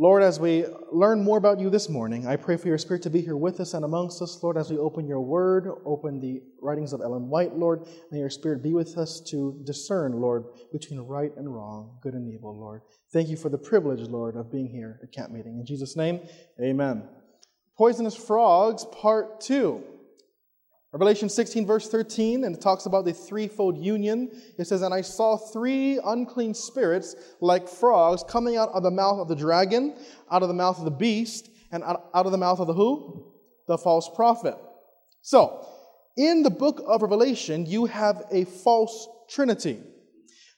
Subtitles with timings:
[0.00, 3.10] Lord, as we learn more about you this morning, I pray for your Spirit to
[3.10, 6.40] be here with us and amongst us, Lord, as we open your word, open the
[6.62, 7.84] writings of Ellen White, Lord.
[8.12, 12.32] May your Spirit be with us to discern, Lord, between right and wrong, good and
[12.32, 12.82] evil, Lord.
[13.12, 15.58] Thank you for the privilege, Lord, of being here at camp meeting.
[15.58, 16.20] In Jesus' name,
[16.62, 17.02] amen.
[17.76, 19.82] Poisonous Frogs, Part 2.
[20.92, 24.30] Revelation 16, verse 13, and it talks about the threefold union.
[24.58, 29.18] It says, And I saw three unclean spirits like frogs coming out of the mouth
[29.18, 29.94] of the dragon,
[30.30, 33.34] out of the mouth of the beast, and out of the mouth of the who?
[33.66, 34.56] The false prophet.
[35.20, 35.66] So,
[36.16, 39.80] in the book of Revelation, you have a false trinity.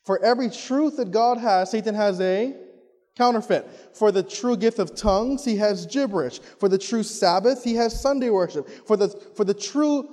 [0.07, 2.55] For every truth that God has, Satan has a
[3.17, 3.69] counterfeit.
[3.95, 6.39] For the true gift of tongues, he has gibberish.
[6.39, 8.69] For the true Sabbath, he has Sunday worship.
[8.87, 10.09] For the, for the true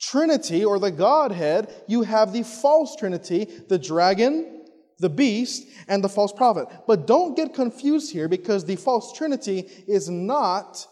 [0.00, 4.64] Trinity or the Godhead, you have the false Trinity, the dragon,
[4.98, 6.68] the beast, and the false prophet.
[6.86, 10.86] But don't get confused here because the false Trinity is not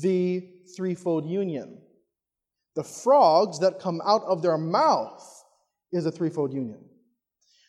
[0.00, 1.78] the threefold union.
[2.74, 5.44] The frogs that come out of their mouth
[5.92, 6.78] is a threefold union.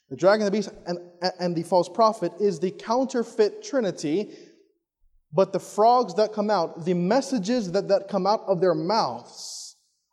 [0.09, 1.00] The dragon, the beast, and,
[1.39, 4.31] and the false prophet is the counterfeit Trinity.
[5.31, 9.62] But the frogs that come out, the messages that, that come out of their mouths,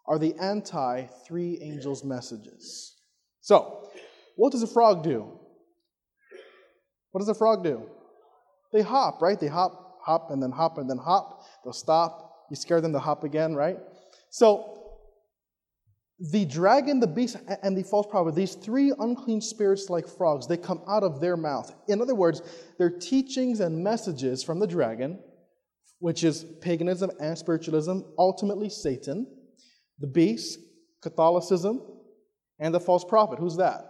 [0.07, 2.97] are the anti three angels' messages.
[3.41, 3.89] So,
[4.37, 5.39] what does a frog do?
[7.13, 7.89] What does a frog do?
[8.73, 9.39] They hop, right?
[9.39, 11.45] They hop, hop, and then hop, and then hop.
[11.65, 12.47] They'll stop.
[12.51, 13.79] You scare them to hop again, right?
[14.31, 14.77] So,
[16.33, 20.59] the dragon, the beast, and the false prophet, these three unclean spirits like frogs, they
[20.59, 21.75] come out of their mouth.
[21.89, 22.43] In other words,
[22.79, 25.19] their teachings and messages from the dragon,
[25.99, 29.27] which is paganism and spiritualism, ultimately Satan
[30.01, 30.59] the beast,
[31.03, 31.83] Catholicism,
[32.59, 33.39] and the false prophet.
[33.39, 33.87] Who's that?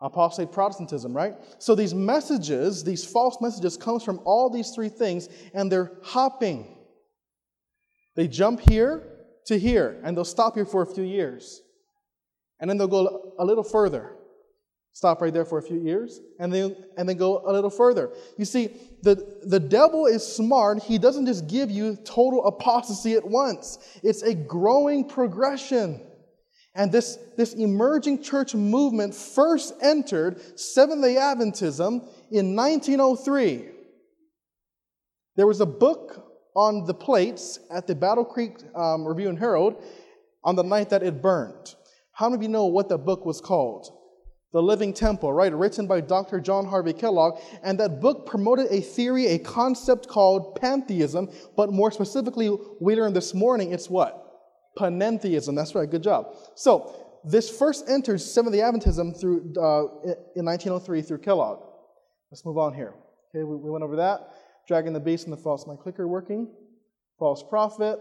[0.00, 1.34] Apostate Protestantism, right?
[1.58, 6.76] So these messages, these false messages, comes from all these three things, and they're hopping.
[8.14, 9.02] They jump here
[9.46, 11.62] to here, and they'll stop here for a few years.
[12.60, 14.14] And then they'll go a little further.
[14.92, 18.10] Stop right there for a few years, and then, and then go a little further.
[18.36, 18.70] You see,
[19.02, 20.82] the, the devil is smart.
[20.82, 26.04] He doesn't just give you total apostasy at once, it's a growing progression.
[26.74, 33.68] And this, this emerging church movement first entered Seventh day Adventism in 1903.
[35.34, 36.24] There was a book
[36.54, 39.82] on the plates at the Battle Creek um, Review and Herald
[40.44, 41.74] on the night that it burned.
[42.12, 43.97] How many of you know what the book was called?
[44.52, 45.52] The Living Temple, right?
[45.52, 46.40] Written by Dr.
[46.40, 47.40] John Harvey Kellogg.
[47.62, 53.14] And that book promoted a theory, a concept called pantheism, but more specifically, we learned
[53.14, 54.24] this morning it's what?
[54.78, 55.54] Panentheism.
[55.54, 56.34] That's right, good job.
[56.54, 61.60] So, this first enters Seventh day Adventism through, uh, in 1903 through Kellogg.
[62.30, 62.94] Let's move on here.
[63.34, 64.30] Okay, we, we went over that.
[64.66, 66.48] Dragon the beast and the false, my clicker working.
[67.18, 67.98] False prophet,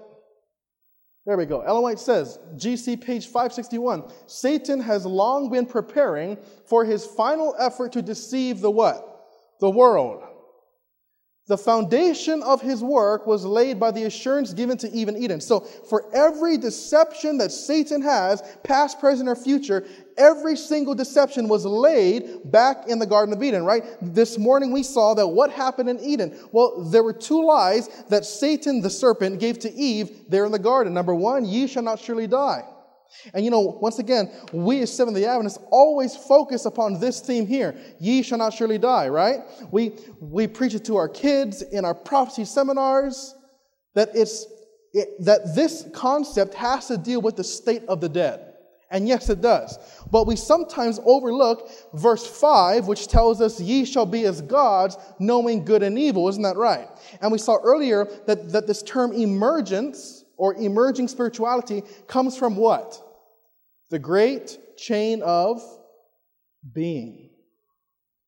[1.27, 1.59] there we go.
[1.59, 7.91] Ellen White says, GC page 561, Satan has long been preparing for his final effort
[7.91, 9.25] to deceive the what?
[9.59, 10.23] The world.
[11.47, 15.41] The foundation of his work was laid by the assurance given to Eve and Eden.
[15.41, 19.85] So, for every deception that Satan has, past, present, or future,
[20.17, 23.83] every single deception was laid back in the Garden of Eden, right?
[24.01, 26.38] This morning we saw that what happened in Eden?
[26.51, 30.59] Well, there were two lies that Satan, the serpent, gave to Eve there in the
[30.59, 30.94] garden.
[30.94, 32.63] Number one, ye shall not surely die.
[33.33, 37.47] And you know, once again, we as Seventh day Adventists always focus upon this theme
[37.47, 39.39] here ye shall not surely die, right?
[39.72, 43.34] We, we preach it to our kids in our prophecy seminars
[43.95, 44.45] that, it's,
[44.94, 48.47] it, that this concept has to deal with the state of the dead.
[48.89, 49.77] And yes, it does.
[50.11, 55.65] But we sometimes overlook verse 5, which tells us, Ye shall be as gods, knowing
[55.65, 56.29] good and evil.
[56.29, 56.87] Isn't that right?
[57.21, 63.01] And we saw earlier that, that this term emergence or emerging spirituality comes from what?
[63.89, 65.61] The great chain of
[66.73, 67.29] being.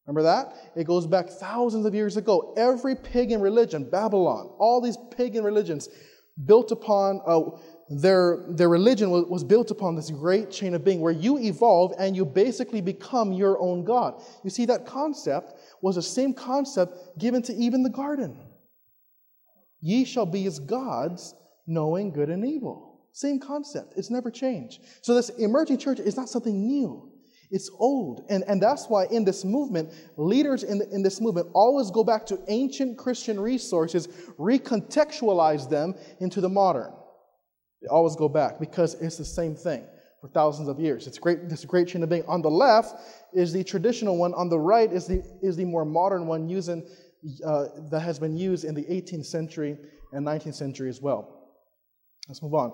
[0.06, 0.56] Remember that?
[0.76, 2.54] It goes back thousands of years ago.
[2.58, 5.88] Every pagan religion, Babylon, all these pagan religions
[6.46, 7.58] built upon, uh,
[7.90, 11.94] their, their religion was, was built upon this great chain of being where you evolve
[11.98, 14.22] and you basically become your own God.
[14.44, 18.38] You see, that concept was the same concept given to even the garden.
[19.82, 21.34] Ye shall be as gods,
[21.66, 23.08] knowing good and evil.
[23.12, 23.94] Same concept.
[23.98, 24.82] It's never changed.
[25.02, 27.12] So this emerging church is not something new.
[27.52, 28.26] It's old.
[28.30, 32.04] And, and that's why in this movement, leaders in, the, in this movement always go
[32.04, 34.08] back to ancient Christian resources,
[34.38, 36.94] recontextualize them into the modern.
[37.82, 39.86] They always go back because it's the same thing
[40.22, 41.08] for thousands of years.
[41.08, 42.26] It's great, this great chain of being.
[42.26, 42.96] On the left
[43.34, 44.34] is the traditional one.
[44.34, 46.86] On the right is the, is the more modern one using
[47.46, 49.78] uh, that has been used in the 18th century
[50.12, 51.48] and 19th century as well.
[52.28, 52.74] Let's move on.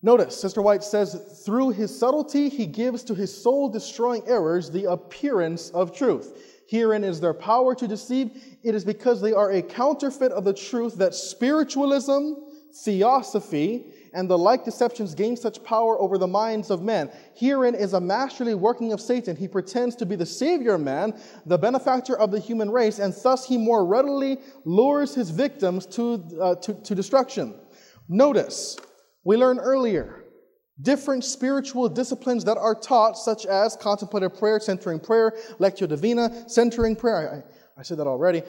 [0.00, 4.84] Notice, Sister White says, through his subtlety, he gives to his soul destroying errors the
[4.84, 6.40] appearance of truth.
[6.68, 8.30] Herein is their power to deceive.
[8.62, 12.34] It is because they are a counterfeit of the truth that spiritualism,
[12.84, 17.10] theosophy, and the like deceptions gain such power over the minds of men.
[17.34, 19.36] Herein is a masterly working of Satan.
[19.36, 23.14] He pretends to be the savior of man, the benefactor of the human race, and
[23.22, 27.54] thus he more readily lures his victims to, uh, to, to destruction.
[28.08, 28.78] Notice,
[29.24, 30.24] we learned earlier
[30.80, 36.94] different spiritual disciplines that are taught, such as contemplative prayer, centering prayer, lectio divina, centering
[36.94, 37.44] prayer.
[37.76, 38.42] I, I said that already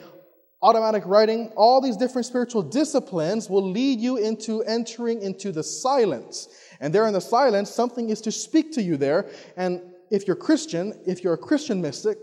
[0.62, 6.48] automatic writing, all these different spiritual disciplines will lead you into entering into the silence.
[6.80, 9.30] And there in the silence, something is to speak to you there.
[9.56, 9.80] And
[10.10, 12.18] if you're Christian, if you're a Christian mystic,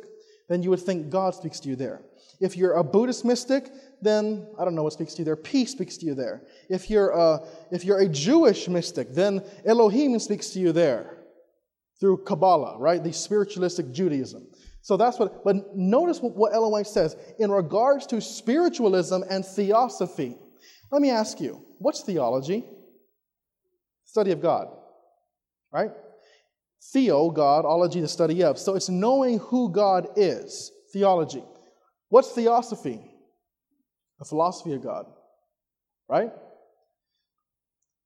[0.49, 2.01] then you would think God speaks to you there.
[2.39, 5.35] If you're a Buddhist mystic, then I don't know what speaks to you there.
[5.35, 6.43] Peace speaks to you there.
[6.69, 7.41] If you're a,
[7.71, 11.17] if you're a Jewish mystic, then Elohim speaks to you there
[11.99, 13.03] through Kabbalah, right?
[13.03, 14.45] The spiritualistic Judaism.
[14.87, 20.37] So that's what, but notice what Ellen White says in regards to spiritualism and theosophy.
[20.93, 22.63] Let me ask you, what's theology?
[24.05, 24.69] Study of God,
[25.73, 25.91] right?
[26.93, 28.57] Theo, God, ology, the study of.
[28.57, 31.43] So it's knowing who God is, theology.
[32.07, 33.01] What's theosophy?
[34.19, 35.05] The philosophy of God,
[36.07, 36.31] right?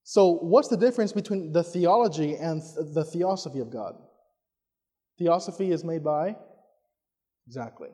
[0.03, 2.59] So, what's the difference between the theology and
[2.95, 3.93] the theosophy of God?
[5.19, 6.37] Theosophy is made by
[7.51, 7.89] Exactly.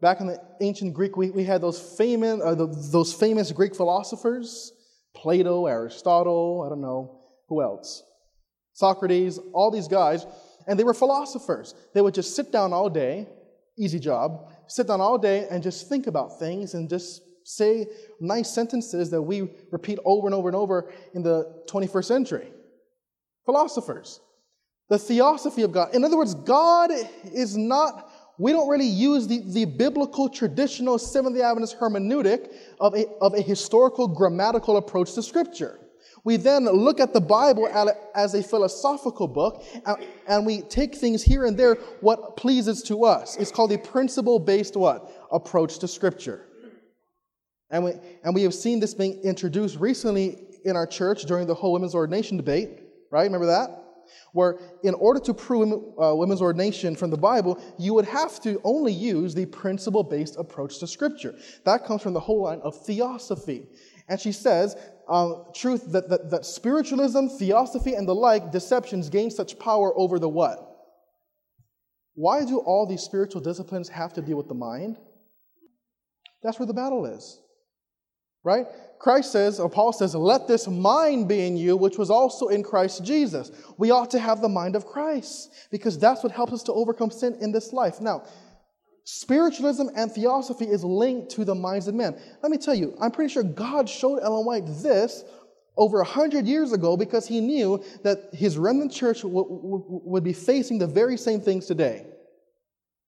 [0.00, 3.74] Back in the ancient Greek, we, we had those famous, uh, the, those famous Greek
[3.74, 4.70] philosophers
[5.12, 7.18] Plato, Aristotle, I don't know,
[7.48, 8.04] who else?
[8.74, 10.24] Socrates, all these guys,
[10.68, 11.74] and they were philosophers.
[11.94, 13.26] They would just sit down all day,
[13.76, 17.88] easy job, sit down all day and just think about things and just say
[18.20, 22.52] nice sentences that we repeat over and over and over in the 21st century.
[23.46, 24.20] Philosophers.
[24.88, 25.94] The theosophy of God.
[25.94, 26.90] In other words, God
[27.34, 28.07] is not
[28.38, 33.34] we don't really use the, the biblical traditional Seventh day Adventist hermeneutic of a, of
[33.34, 35.80] a historical grammatical approach to Scripture.
[36.24, 37.68] We then look at the Bible
[38.14, 39.64] as a philosophical book,
[40.26, 43.36] and we take things here and there what pleases to us.
[43.36, 45.10] It's called the principle based what?
[45.32, 46.44] Approach to Scripture.
[47.70, 47.92] And we,
[48.24, 51.94] and we have seen this being introduced recently in our church during the whole women's
[51.94, 52.80] ordination debate,
[53.10, 53.24] right?
[53.24, 53.87] Remember that?
[54.32, 58.60] Where in order to prove uh, women's ordination from the Bible, you would have to
[58.64, 61.34] only use the principle based approach to Scripture.
[61.64, 63.66] That comes from the whole line of theosophy.
[64.08, 64.76] And she says,
[65.08, 70.18] um, truth that, that, that spiritualism, theosophy, and the like deceptions gain such power over
[70.18, 70.64] the what?
[72.14, 74.98] Why do all these spiritual disciplines have to deal with the mind?
[76.42, 77.40] That's where the battle is.
[78.44, 78.66] Right?
[78.98, 82.62] Christ says, or Paul says, let this mind be in you, which was also in
[82.62, 83.50] Christ Jesus.
[83.76, 87.10] We ought to have the mind of Christ because that's what helps us to overcome
[87.10, 88.00] sin in this life.
[88.00, 88.24] Now,
[89.04, 92.18] spiritualism and theosophy is linked to the minds of men.
[92.42, 95.24] Let me tell you, I'm pretty sure God showed Ellen White this
[95.76, 100.24] over a hundred years ago because he knew that his remnant church w- w- would
[100.24, 102.04] be facing the very same things today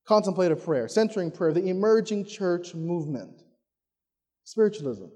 [0.06, 3.43] contemplative prayer, centering prayer, the emerging church movement,
[4.44, 5.06] spiritualism.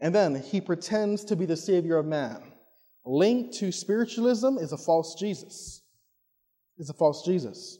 [0.00, 2.52] And then he pretends to be the savior of man.
[3.04, 5.82] Linked to spiritualism is a false Jesus.
[6.78, 7.78] Is a false Jesus.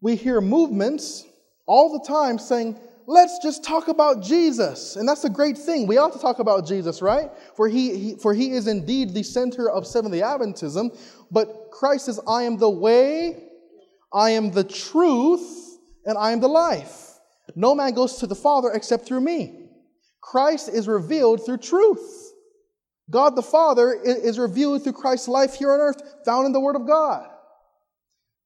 [0.00, 1.24] We hear movements
[1.66, 4.96] all the time saying, let's just talk about Jesus.
[4.96, 5.86] And that's a great thing.
[5.86, 7.30] We ought to talk about Jesus, right?
[7.56, 10.98] For he, he, for he is indeed the center of Seventh day Adventism.
[11.30, 13.44] But Christ says, I am the way,
[14.12, 17.18] I am the truth, and I am the life.
[17.54, 19.61] No man goes to the Father except through me.
[20.22, 22.32] Christ is revealed through truth.
[23.10, 26.76] God the Father is revealed through Christ's life here on earth, found in the Word
[26.76, 27.28] of God,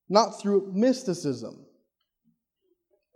[0.09, 1.65] not through mysticism.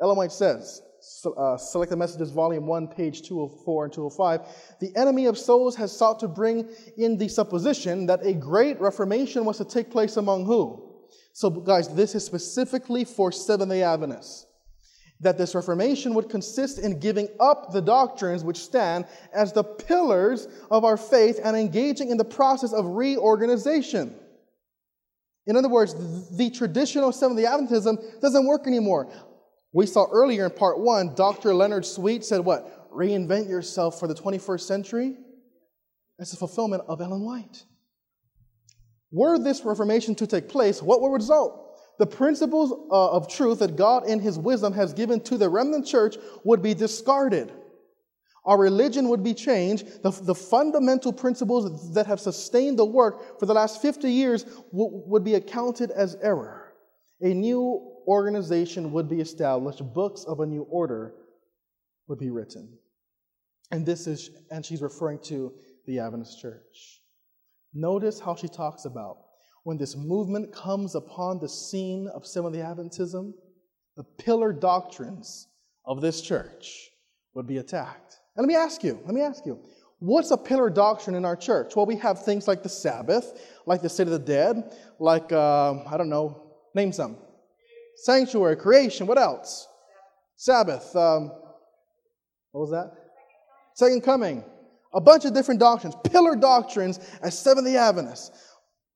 [0.00, 0.82] Ellen White says,
[1.24, 4.40] uh, the Messages, Volume 1, page 204 and 205.
[4.80, 9.46] The enemy of souls has sought to bring in the supposition that a great reformation
[9.46, 11.00] was to take place among who?
[11.32, 14.46] So, guys, this is specifically for Seventh day Adventists
[15.20, 20.48] that this Reformation would consist in giving up the doctrines which stand as the pillars
[20.70, 24.14] of our faith and engaging in the process of reorganization.
[25.46, 25.94] In other words,
[26.36, 29.12] the traditional Seventh day Adventism doesn't work anymore.
[29.72, 31.54] We saw earlier in part one, Dr.
[31.54, 32.90] Leonard Sweet said, What?
[32.92, 35.16] Reinvent yourself for the 21st century?
[36.18, 37.64] That's the fulfillment of Ellen White.
[39.12, 41.69] Were this Reformation to take place, what would result?
[42.00, 45.86] The principles uh, of truth that God in His wisdom has given to the remnant
[45.86, 47.52] church would be discarded.
[48.46, 50.02] Our religion would be changed.
[50.02, 55.02] The, the fundamental principles that have sustained the work for the last 50 years w-
[55.08, 56.72] would be accounted as error.
[57.20, 59.82] A new organization would be established.
[59.92, 61.12] Books of a new order
[62.08, 62.78] would be written.
[63.70, 65.52] And this is, and she's referring to
[65.86, 67.02] the Adventist church.
[67.74, 69.18] Notice how she talks about
[69.70, 73.32] when this movement comes upon the scene of Seventh day Adventism,
[73.96, 75.46] the pillar doctrines
[75.86, 76.90] of this church
[77.34, 78.16] would be attacked.
[78.34, 79.60] And let me ask you, let me ask you,
[80.00, 81.76] what's a pillar doctrine in our church?
[81.76, 85.84] Well, we have things like the Sabbath, like the state of the dead, like, uh,
[85.84, 87.16] I don't know, name some.
[87.94, 89.68] Sanctuary, creation, what else?
[90.34, 90.96] Sabbath.
[90.96, 91.28] Um,
[92.50, 92.90] what was that?
[93.76, 94.42] Second coming.
[94.92, 98.49] A bunch of different doctrines, pillar doctrines as Seventh day Adventists.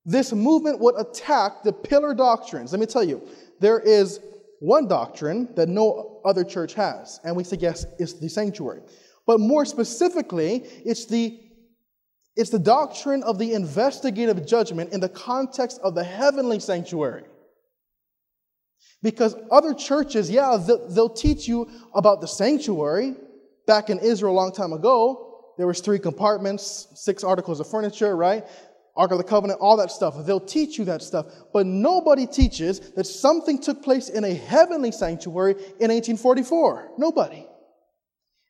[0.05, 2.71] This movement would attack the pillar doctrines.
[2.71, 3.27] Let me tell you,
[3.59, 4.19] there is
[4.59, 8.81] one doctrine that no other church has, and we suggest it's the sanctuary.
[9.25, 11.39] But more specifically, it's the,
[12.35, 17.23] it's the doctrine of the investigative judgment in the context of the heavenly sanctuary.
[19.01, 23.15] Because other churches, yeah, they'll, they'll teach you about the sanctuary.
[23.67, 28.15] Back in Israel a long time ago, there was three compartments, six articles of furniture,
[28.15, 28.43] right?
[28.97, 30.15] Ark of the Covenant, all that stuff.
[30.25, 31.25] They'll teach you that stuff.
[31.51, 36.93] But nobody teaches that something took place in a heavenly sanctuary in 1844.
[36.97, 37.45] Nobody.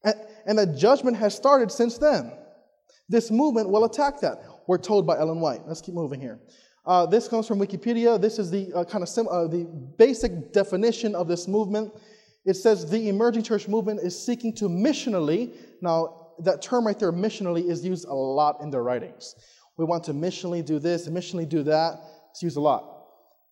[0.04, 2.32] And, and that judgment has started since then.
[3.10, 4.44] This movement will attack that.
[4.68, 5.62] We're told by Ellen White.
[5.68, 6.40] Let's keep moving here.
[6.86, 8.22] Uh, this comes from Wikipedia.
[8.22, 9.64] This is the uh, kind of sim- uh, the
[9.98, 11.92] basic definition of this movement.
[12.46, 15.56] It says the emerging church movement is seeking to missionally.
[15.82, 19.36] Now, that term right there, missionally, is used a lot in their writings.
[19.77, 22.00] We want to missionally do this, and missionally do that.
[22.32, 22.91] It's used a lot.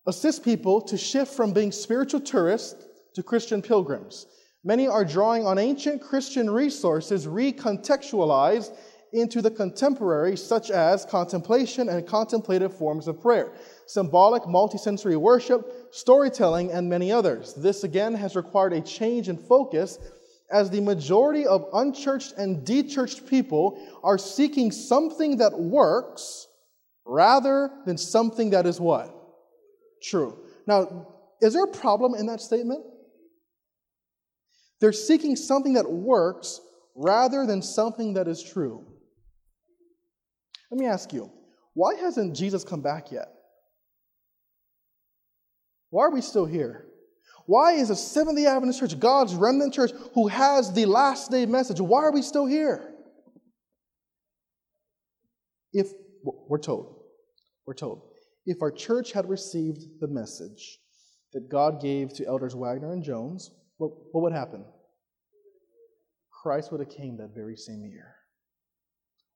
[0.06, 2.74] Assist people to shift from being spiritual tourists
[3.14, 4.26] to Christian pilgrims.
[4.64, 8.74] Many are drawing on ancient Christian resources recontextualized
[9.12, 13.52] into the contemporary, such as contemplation and contemplative forms of prayer,
[13.86, 17.54] symbolic multisensory worship, storytelling, and many others.
[17.54, 19.98] This again has required a change in focus
[20.54, 26.46] as the majority of unchurched and dechurched people are seeking something that works
[27.04, 29.12] rather than something that is what?
[30.00, 30.38] True.
[30.64, 31.08] Now,
[31.42, 32.84] is there a problem in that statement?
[34.80, 36.60] They're seeking something that works
[36.94, 38.86] rather than something that is true.
[40.70, 41.32] Let me ask you,
[41.72, 43.28] why hasn't Jesus come back yet?
[45.90, 46.86] Why are we still here?
[47.46, 51.46] Why is the Seventh day Adventist Church, God's remnant church, who has the last day
[51.46, 52.90] message, why are we still here?
[55.72, 55.88] If
[56.22, 57.02] we're told,
[57.66, 58.02] we're told,
[58.46, 60.78] if our church had received the message
[61.32, 64.64] that God gave to elders Waggoner and Jones, what, what would happen?
[66.30, 68.14] Christ would have came that very same year.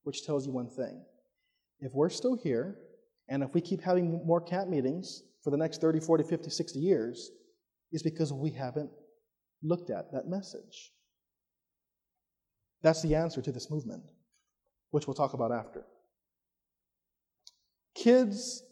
[0.05, 1.03] Which tells you one thing.
[1.81, 2.77] If we're still here,
[3.29, 6.79] and if we keep having more camp meetings for the next 30, 40, 50, 60
[6.79, 7.31] years,
[7.93, 8.91] is because we haven't
[9.63, 10.93] looked at that message.
[12.83, 14.03] That's the answer to this movement,
[14.91, 15.85] which we'll talk about after.
[17.95, 18.63] Kids,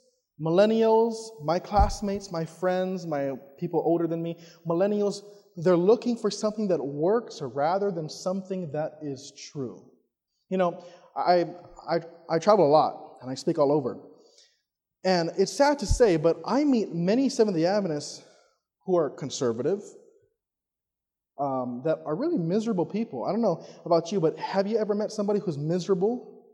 [0.41, 5.23] millennials, my classmates, my friends, my people older than me, millennials,
[5.57, 9.83] they're looking for something that works rather than something that is true.
[10.51, 10.85] You know,
[11.17, 11.47] I,
[11.89, 13.99] I, I travel a lot and I speak all over.
[15.03, 18.23] And it's sad to say, but I meet many Seventh day Adventists
[18.87, 19.83] who are conservative,
[21.39, 23.25] um, that are really miserable people.
[23.25, 26.45] I don't know about you, but have you ever met somebody who's miserable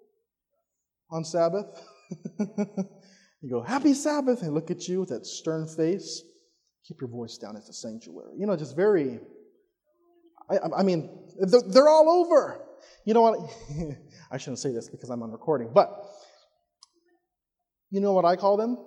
[1.11, 1.67] on Sabbath?
[2.39, 6.23] you go, Happy Sabbath, and look at you with that stern face.
[6.89, 8.35] Keep your voice down, it's a sanctuary.
[8.39, 9.21] You know, just very,
[10.51, 12.65] I, I mean, they're, they're all over.
[13.05, 13.39] You know what?
[14.33, 16.09] I shouldn't say this because I'm on recording, but
[17.91, 18.79] you know what I call them?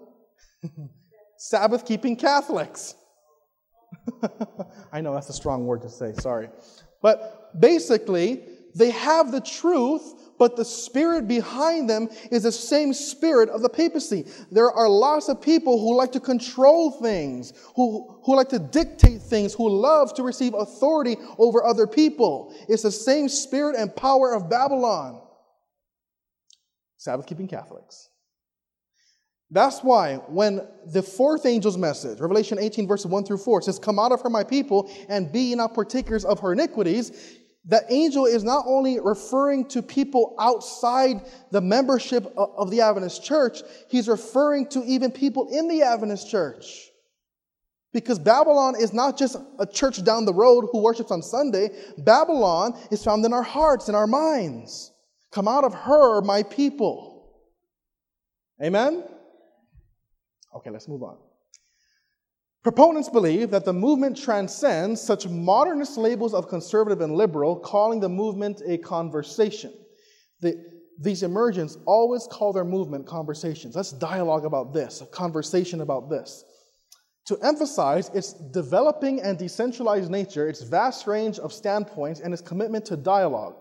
[1.38, 2.96] Sabbath keeping Catholics.
[4.92, 6.50] I know that's a strong word to say, sorry.
[7.02, 8.44] But basically,
[8.76, 13.70] they have the truth, but the spirit behind them is the same spirit of the
[13.70, 14.26] papacy.
[14.52, 19.22] There are lots of people who like to control things, who, who like to dictate
[19.22, 22.54] things, who love to receive authority over other people.
[22.68, 25.22] It's the same spirit and power of Babylon.
[26.98, 28.10] Sabbath keeping Catholics.
[29.56, 34.00] That's why when the fourth angel's message, Revelation 18, verses 1 through 4, says, Come
[34.00, 38.44] out of her, my people, and be not partakers of her iniquities, that angel is
[38.44, 41.22] not only referring to people outside
[41.52, 46.90] the membership of the Adventist church, he's referring to even people in the Adventist church.
[47.94, 51.70] Because Babylon is not just a church down the road who worships on Sunday.
[51.98, 54.92] Babylon is found in our hearts, in our minds.
[55.32, 57.32] Come out of her, my people.
[58.62, 59.06] Amen?
[60.56, 61.18] Okay, let's move on.
[62.64, 68.10] Proponents believe that the movement transcends such modernist labels of conservative and liberal, calling the
[68.10, 69.72] movement a conversation.
[70.42, 70.56] The,
[71.00, 73.76] these emergents always call their movement conversations.
[73.76, 76.44] Let's dialogue about this, a conversation about this.
[77.28, 82.86] To emphasize its developing and decentralized nature, its vast range of standpoints, and its commitment
[82.86, 83.56] to dialogue.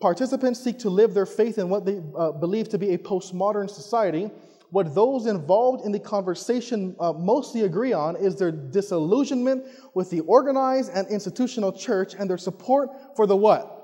[0.00, 3.68] Participants seek to live their faith in what they uh, believe to be a postmodern
[3.68, 4.30] society
[4.70, 10.20] what those involved in the conversation uh, mostly agree on is their disillusionment with the
[10.20, 13.76] organized and institutional church and their support for the what?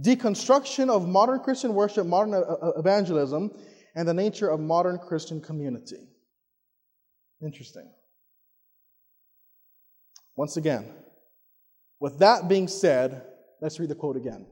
[0.00, 3.50] Deconstruction of modern Christian worship, modern uh, uh, evangelism,
[3.94, 6.08] and the nature of modern Christian community.
[7.42, 7.90] Interesting.
[10.36, 10.86] Once again,
[11.98, 13.22] with that being said,
[13.60, 14.46] let's read the quote again.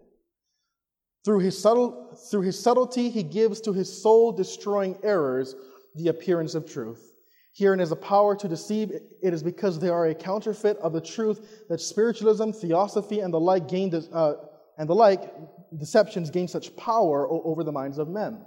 [1.24, 5.54] Through his, subtle, through his subtlety, he gives to his soul destroying errors
[5.94, 7.14] the appearance of truth.
[7.54, 8.92] Herein is a power to deceive.
[8.92, 13.40] It is because they are a counterfeit of the truth that spiritualism, theosophy, and the
[13.40, 14.34] like gain, uh,
[14.78, 15.32] and the like
[15.76, 18.44] deceptions gain such power over the minds of men.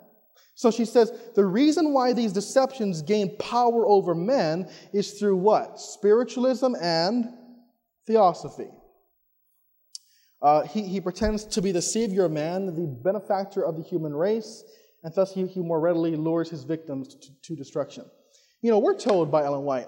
[0.56, 5.80] So she says the reason why these deceptions gain power over men is through what?
[5.80, 7.30] Spiritualism and
[8.08, 8.70] theosophy.
[10.42, 14.14] Uh, he, he pretends to be the savior of man, the benefactor of the human
[14.14, 14.64] race,
[15.04, 18.06] and thus he, he more readily lures his victims to, to destruction.
[18.62, 19.88] You know, we're told by Ellen White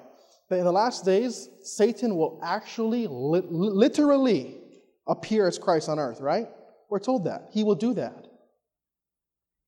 [0.50, 4.58] that in the last days, Satan will actually, li- literally
[5.08, 6.48] appear as Christ on earth, right?
[6.90, 7.50] We're told that.
[7.52, 8.28] He will do that.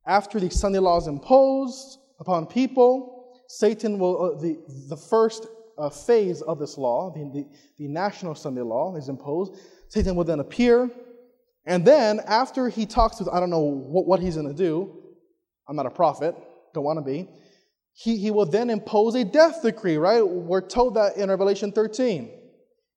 [0.07, 6.41] After the Sunday laws imposed upon people, Satan will, uh, the, the first uh, phase
[6.41, 9.57] of this law, the, the, the national Sunday law, is imposed.
[9.89, 10.89] Satan will then appear.
[11.65, 15.01] And then, after he talks with, I don't know what, what he's going to do,
[15.67, 16.35] I'm not a prophet,
[16.73, 17.27] don't want to be,
[17.93, 20.21] he, he will then impose a death decree, right?
[20.21, 22.29] We're told that in Revelation 13.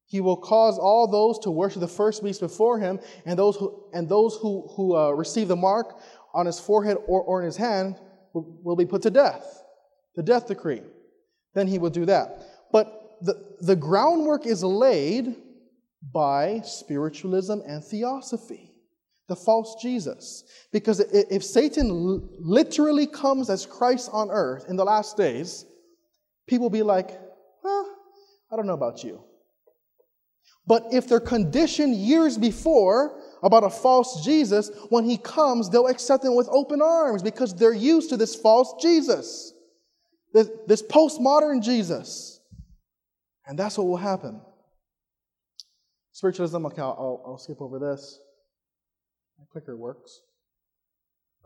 [0.06, 3.84] He will cause all those to worship the first beast before him, and those who,
[3.92, 5.98] and those who, who uh, receive the mark
[6.34, 7.96] on his forehead or, or in his hand
[8.32, 9.62] will, will be put to death.
[10.16, 10.82] The death decree.
[11.54, 12.42] Then he will do that.
[12.72, 15.36] But the, the groundwork is laid
[16.02, 18.72] by spiritualism and theosophy,
[19.28, 20.44] the false Jesus.
[20.72, 25.64] Because if Satan literally comes as Christ on earth in the last days,
[26.46, 27.10] people will be like,
[27.62, 27.84] huh,
[28.50, 29.22] I don't know about you.
[30.66, 36.24] But if they're conditioned years before about a false Jesus, when he comes, they'll accept
[36.24, 39.54] him with open arms because they're used to this false Jesus,
[40.34, 42.40] this, this postmodern Jesus.
[43.46, 44.42] And that's what will happen.
[46.18, 48.18] Spiritualism, okay, I'll, I'll skip over this.
[49.38, 50.22] My clicker works.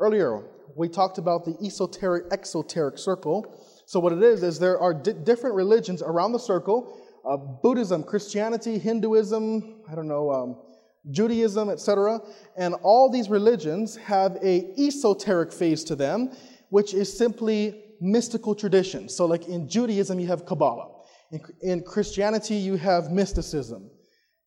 [0.00, 3.54] Earlier, we talked about the esoteric exoteric circle.
[3.84, 8.02] So, what it is, is there are di- different religions around the circle uh, Buddhism,
[8.02, 10.62] Christianity, Hinduism, I don't know, um,
[11.10, 12.20] Judaism, etc.
[12.56, 16.32] And all these religions have a esoteric phase to them,
[16.70, 19.10] which is simply mystical tradition.
[19.10, 20.88] So, like in Judaism, you have Kabbalah.
[21.30, 23.90] In, in Christianity, you have mysticism.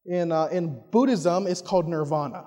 [0.05, 2.45] In, uh, in Buddhism, it's called nirvana.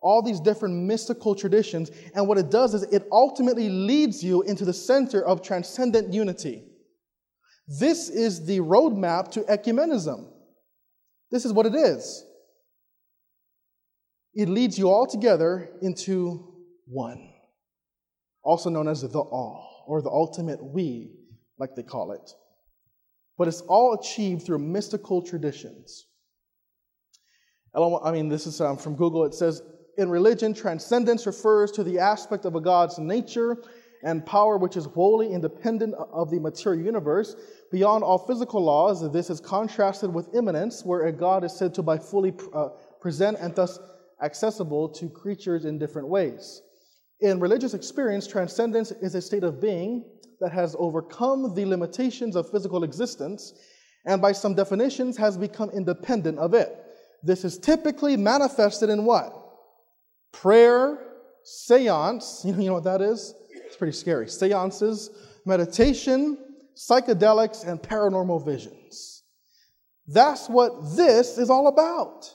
[0.00, 1.90] All these different mystical traditions.
[2.14, 6.64] And what it does is it ultimately leads you into the center of transcendent unity.
[7.66, 10.28] This is the roadmap to ecumenism.
[11.30, 12.24] This is what it is.
[14.34, 16.54] It leads you all together into
[16.86, 17.30] one,
[18.42, 21.12] also known as the all, or the ultimate we,
[21.58, 22.30] like they call it.
[23.36, 26.06] But it's all achieved through mystical traditions.
[27.74, 29.24] I mean, this is um, from Google.
[29.24, 29.62] It says,
[29.96, 33.58] in religion, transcendence refers to the aspect of a God's nature
[34.02, 37.36] and power which is wholly independent of the material universe.
[37.70, 41.82] Beyond all physical laws, this is contrasted with immanence, where a God is said to
[41.82, 43.78] be fully uh, present and thus
[44.22, 46.62] accessible to creatures in different ways.
[47.20, 50.04] In religious experience, transcendence is a state of being
[50.40, 53.52] that has overcome the limitations of physical existence
[54.06, 56.74] and, by some definitions, has become independent of it.
[57.22, 59.34] This is typically manifested in what?
[60.32, 60.98] Prayer,
[61.44, 62.42] seance.
[62.44, 63.34] You know what that is?
[63.50, 64.28] It's pretty scary.
[64.28, 65.10] Seances,
[65.44, 66.38] meditation,
[66.76, 69.22] psychedelics, and paranormal visions.
[70.06, 72.34] That's what this is all about.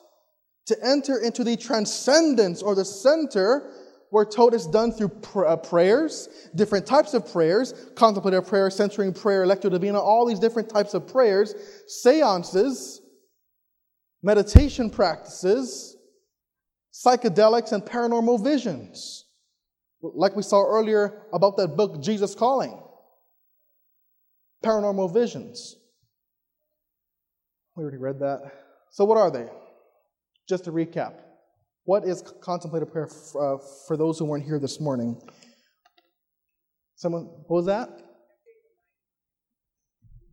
[0.68, 3.70] To enter into the transcendence or the center
[4.12, 5.12] We're told it's done through
[5.46, 10.70] uh, prayers, different types of prayers, contemplative prayer, centering prayer, lectio divina, all these different
[10.70, 11.54] types of prayers,
[11.88, 13.02] seances,
[14.26, 15.96] meditation practices,
[16.92, 19.26] psychedelics, and paranormal visions.
[20.02, 22.82] Like we saw earlier about that book, Jesus Calling.
[24.64, 25.76] Paranormal visions.
[27.76, 28.40] We already read that.
[28.90, 29.48] So, what are they?
[30.50, 31.14] Just to recap.
[31.84, 33.08] What is contemplative prayer
[33.40, 33.58] uh,
[33.88, 35.22] for those who weren't here this morning?
[36.96, 37.90] Someone, what was that?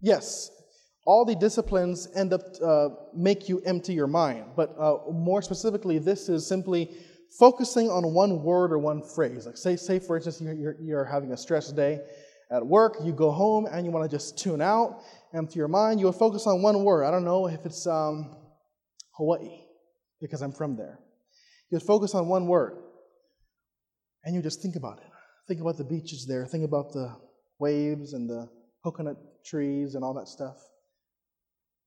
[0.00, 0.50] Yes.
[1.04, 5.98] All the disciplines end up uh, make you empty your mind, but uh, more specifically,
[5.98, 6.90] this is simply
[7.38, 9.46] focusing on one word or one phrase.
[9.46, 12.00] Like say, say for instance, you're, you're, having a stress day
[12.52, 15.02] at work, you go home and you want to just tune out,
[15.34, 15.98] empty your mind.
[15.98, 17.04] You will focus on one word.
[17.04, 18.36] I don't know if it's um,
[19.16, 19.58] Hawaii,
[20.20, 21.00] because I'm from there.
[21.70, 22.76] You would focus on one word
[24.24, 25.08] and you just think about it.
[25.48, 27.12] Think about the beaches there, think about the
[27.58, 28.48] waves and the
[28.84, 30.56] coconut trees and all that stuff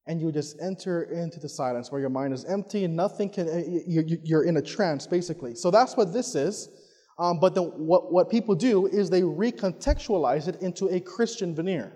[0.08, 3.50] and you just enter into the silence where your mind is empty and nothing can,
[3.50, 3.82] eh,
[4.24, 5.56] you're in a trance basically.
[5.56, 6.70] So that's what this is.
[7.18, 11.94] Um, but the, what, what people do is they recontextualize it into a Christian veneer.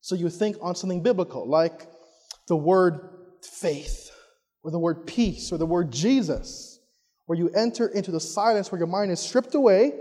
[0.00, 1.86] So you think on something biblical, like
[2.48, 3.08] the word
[3.42, 4.10] faith,
[4.62, 6.80] or the word peace, or the word Jesus,
[7.26, 9.92] where you enter into the silence where your mind is stripped away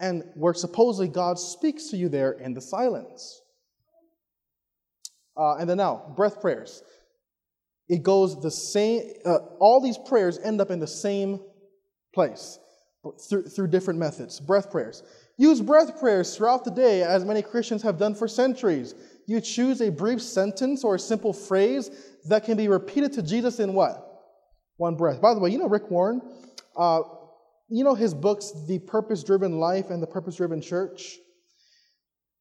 [0.00, 3.40] and where supposedly God speaks to you there in the silence.
[5.36, 6.82] Uh, and then now, breath prayers.
[7.88, 11.40] It goes the same, uh, all these prayers end up in the same
[12.14, 12.58] place
[13.28, 14.40] through, through different methods.
[14.40, 15.02] Breath prayers.
[15.38, 18.94] Use breath prayers throughout the day, as many Christians have done for centuries.
[19.26, 21.90] You choose a brief sentence or a simple phrase
[22.28, 24.02] that can be repeated to Jesus in what?
[24.78, 25.20] One breath.
[25.20, 26.22] By the way, you know Rick Warren?
[26.76, 27.02] Uh,
[27.68, 31.18] you know his books, The Purpose Driven Life and The Purpose Driven Church?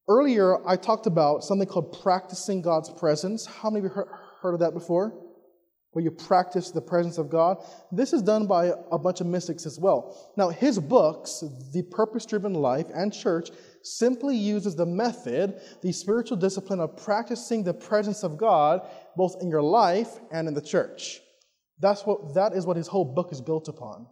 [0.08, 3.46] Earlier, I talked about something called practicing God's presence.
[3.46, 4.04] How many of you
[4.42, 5.14] heard of that before?
[5.92, 7.58] Where you practice the presence of God.
[7.92, 10.32] This is done by a bunch of mystics as well.
[10.38, 13.50] Now, his books, The Purpose Driven Life and Church,
[13.82, 19.50] simply uses the method, the spiritual discipline of practicing the presence of God both in
[19.50, 21.20] your life and in the church.
[21.80, 24.06] That's what, that is what his whole book is built upon,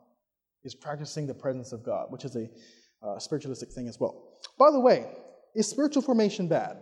[0.63, 2.49] is practicing the presence of God, which is a
[3.05, 4.39] uh, spiritualistic thing as well.
[4.57, 5.05] By the way,
[5.55, 6.77] is spiritual formation bad?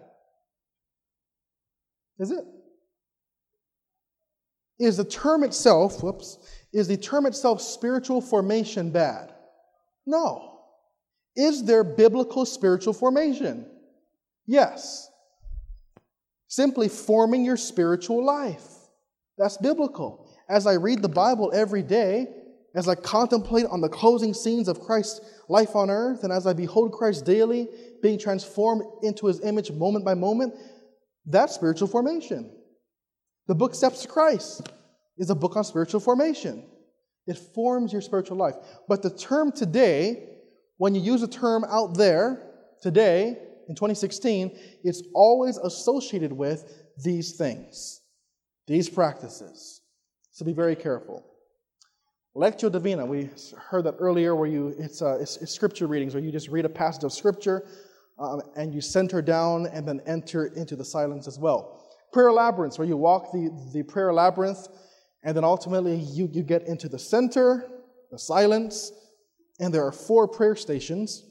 [2.20, 2.46] Is it?
[4.80, 6.38] Is the term itself, whoops,
[6.74, 9.32] is the term itself spiritual formation bad?
[10.06, 10.60] No.
[11.36, 13.66] Is there biblical spiritual formation?
[14.48, 15.10] Yes.
[16.48, 18.68] Simply forming your spiritual life.
[19.38, 20.30] That's biblical.
[20.50, 22.28] As I read the Bible every day,
[22.74, 26.54] as I contemplate on the closing scenes of Christ's life on earth, and as I
[26.54, 27.68] behold Christ daily
[28.02, 30.54] being transformed into his image moment by moment,
[31.26, 32.52] that's spiritual formation.
[33.48, 34.70] The book Steps to Christ
[35.18, 36.64] is a book on spiritual formation.
[37.28, 38.56] It forms your spiritual life.
[38.88, 40.30] But the term today,
[40.78, 42.42] when you use a term out there
[42.82, 46.66] today in 2016, it's always associated with
[47.04, 48.02] these things,
[48.68, 49.82] these practices.
[50.32, 51.26] So be very careful.
[52.36, 56.24] Lectio Divina, we heard that earlier, where you it's, uh, it's, it's, scripture readings, where
[56.24, 57.68] you just read a passage of scripture
[58.20, 61.86] um, and you center down and then enter into the silence as well.
[62.14, 64.68] Prayer labyrinths, where you walk the, the prayer labyrinth
[65.24, 67.70] and then ultimately you, you get into the center,
[68.12, 68.94] the silence,
[69.60, 71.26] and there are four prayer stations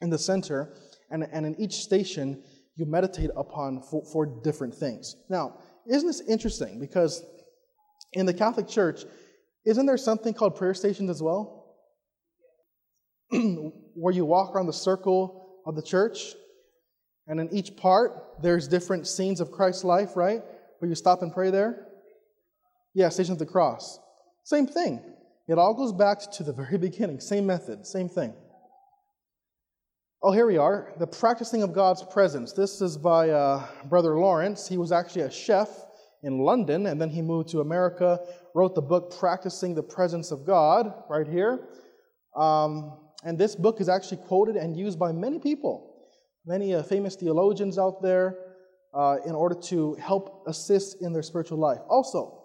[0.00, 0.76] in the center,
[1.10, 2.42] and, and in each station
[2.76, 5.16] you meditate upon four, four different things.
[5.28, 5.58] Now,
[5.90, 6.78] isn't this interesting?
[6.78, 7.24] Because
[8.12, 9.04] in the Catholic Church,
[9.64, 11.76] isn't there something called prayer stations as well?
[13.30, 16.34] Where you walk around the circle of the church,
[17.28, 20.42] and in each part, there's different scenes of Christ's life, right?
[20.78, 21.86] Where you stop and pray there?
[22.94, 24.00] Yeah, Station of the Cross.
[24.44, 25.00] Same thing.
[25.48, 27.20] It all goes back to the very beginning.
[27.20, 28.34] Same method, same thing.
[30.24, 30.92] Oh, here we are.
[30.98, 32.52] The Practicing of God's Presence.
[32.52, 34.68] This is by uh, Brother Lawrence.
[34.68, 35.68] He was actually a chef
[36.22, 38.20] in London, and then he moved to America,
[38.54, 41.68] wrote the book Practicing the Presence of God, right here.
[42.36, 46.08] Um, and this book is actually quoted and used by many people,
[46.44, 48.36] many uh, famous theologians out there,
[48.94, 51.80] uh, in order to help assist in their spiritual life.
[51.88, 52.38] Also,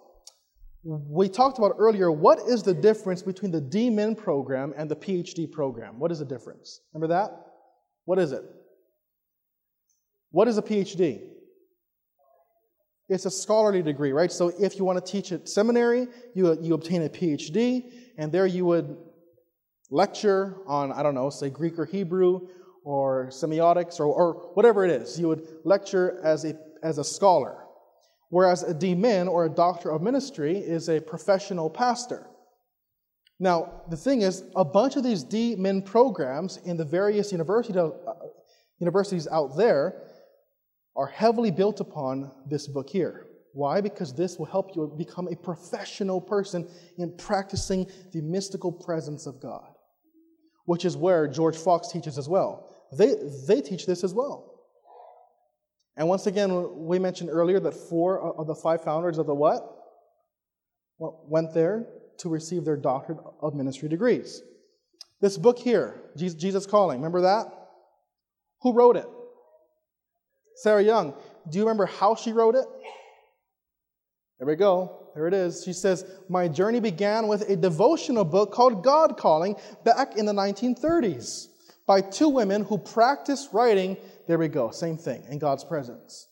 [0.84, 5.50] we talked about earlier what is the difference between the DMin program and the PhD
[5.50, 5.98] program?
[5.98, 6.80] What is the difference?
[6.94, 7.30] Remember that?
[8.04, 8.42] What is it?
[10.30, 11.20] What is a PhD?
[13.08, 14.30] It's a scholarly degree, right?
[14.30, 18.46] So if you want to teach at seminary, you, you obtain a PhD, and there
[18.46, 18.96] you would
[19.90, 22.48] lecture on, I don't know, say Greek or Hebrew
[22.84, 25.18] or semiotics or, or whatever it is.
[25.18, 27.64] You would lecture as a, as a scholar.
[28.30, 32.26] Whereas a DMin or a doctor of ministry is a professional pastor.
[33.40, 37.90] Now, the thing is, a bunch of these DMin programs in the various university, uh,
[38.80, 40.02] universities out there
[40.98, 43.28] are heavily built upon this book here.
[43.52, 43.80] Why?
[43.80, 49.40] Because this will help you become a professional person in practicing the mystical presence of
[49.40, 49.68] God,
[50.66, 52.68] which is where George Fox teaches as well.
[52.92, 53.14] They,
[53.46, 54.60] they teach this as well.
[55.96, 59.62] And once again, we mentioned earlier that four of the five founders of the what?
[60.98, 61.86] Went there
[62.18, 64.42] to receive their doctorate of ministry degrees.
[65.20, 67.46] This book here, Jesus Calling, remember that?
[68.62, 69.06] Who wrote it?
[70.58, 71.14] Sarah Young.
[71.48, 72.66] Do you remember how she wrote it?
[74.38, 75.10] There we go.
[75.14, 75.64] There it is.
[75.64, 80.32] She says, My journey began with a devotional book called God Calling back in the
[80.32, 81.48] 1930s
[81.86, 86.27] by two women who practiced writing, there we go, same thing, in God's presence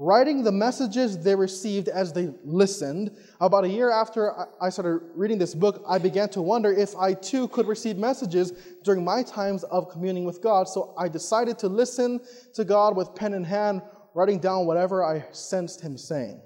[0.00, 3.14] writing the messages they received as they listened.
[3.38, 7.12] About a year after I started reading this book, I began to wonder if I
[7.12, 10.68] too could receive messages during my times of communing with God.
[10.68, 12.18] So I decided to listen
[12.54, 13.82] to God with pen in hand,
[14.14, 16.40] writing down whatever I sensed Him saying.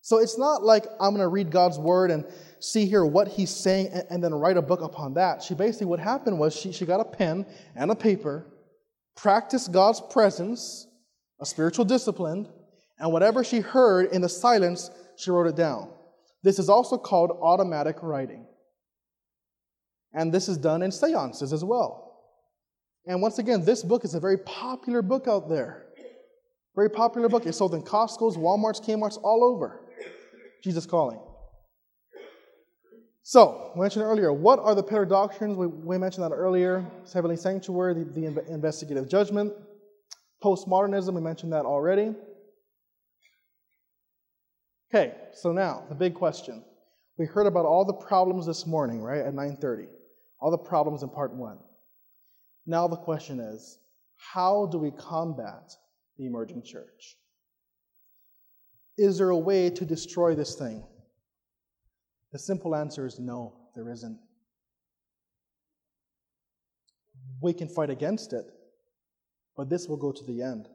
[0.00, 2.24] So it's not like I'm going to read God's word and
[2.58, 5.40] see here what He's saying and, and then write a book upon that.
[5.40, 8.44] She basically, what happened was she, she got a pen and a paper,
[9.14, 10.87] practiced God's presence
[11.40, 12.48] a spiritual discipline,
[12.98, 15.90] and whatever she heard in the silence, she wrote it down.
[16.42, 18.46] This is also called automatic writing.
[20.12, 22.08] And this is done in seances as well.
[23.06, 25.86] And once again, this book is a very popular book out there.
[26.74, 27.46] Very popular book.
[27.46, 29.80] It's sold in Costco's, Walmart's, Kmart's, all over.
[30.62, 31.20] Jesus Calling.
[33.22, 35.56] So, we mentioned earlier, what are the pillar doctrines?
[35.56, 36.84] We, we mentioned that earlier.
[37.12, 39.52] Heavenly sanctuary, the, the investigative judgment,
[40.42, 42.14] Postmodernism, we mentioned that already.
[44.94, 46.64] Okay, so now the big question.
[47.18, 49.88] We heard about all the problems this morning, right, at 9:30.
[50.40, 51.58] All the problems in part 1.
[52.64, 53.78] Now the question is,
[54.16, 55.72] how do we combat
[56.16, 57.16] the emerging church?
[58.96, 60.84] Is there a way to destroy this thing?
[62.32, 64.18] The simple answer is no, there isn't.
[67.40, 68.44] We can fight against it,
[69.58, 70.68] but this will go to the end.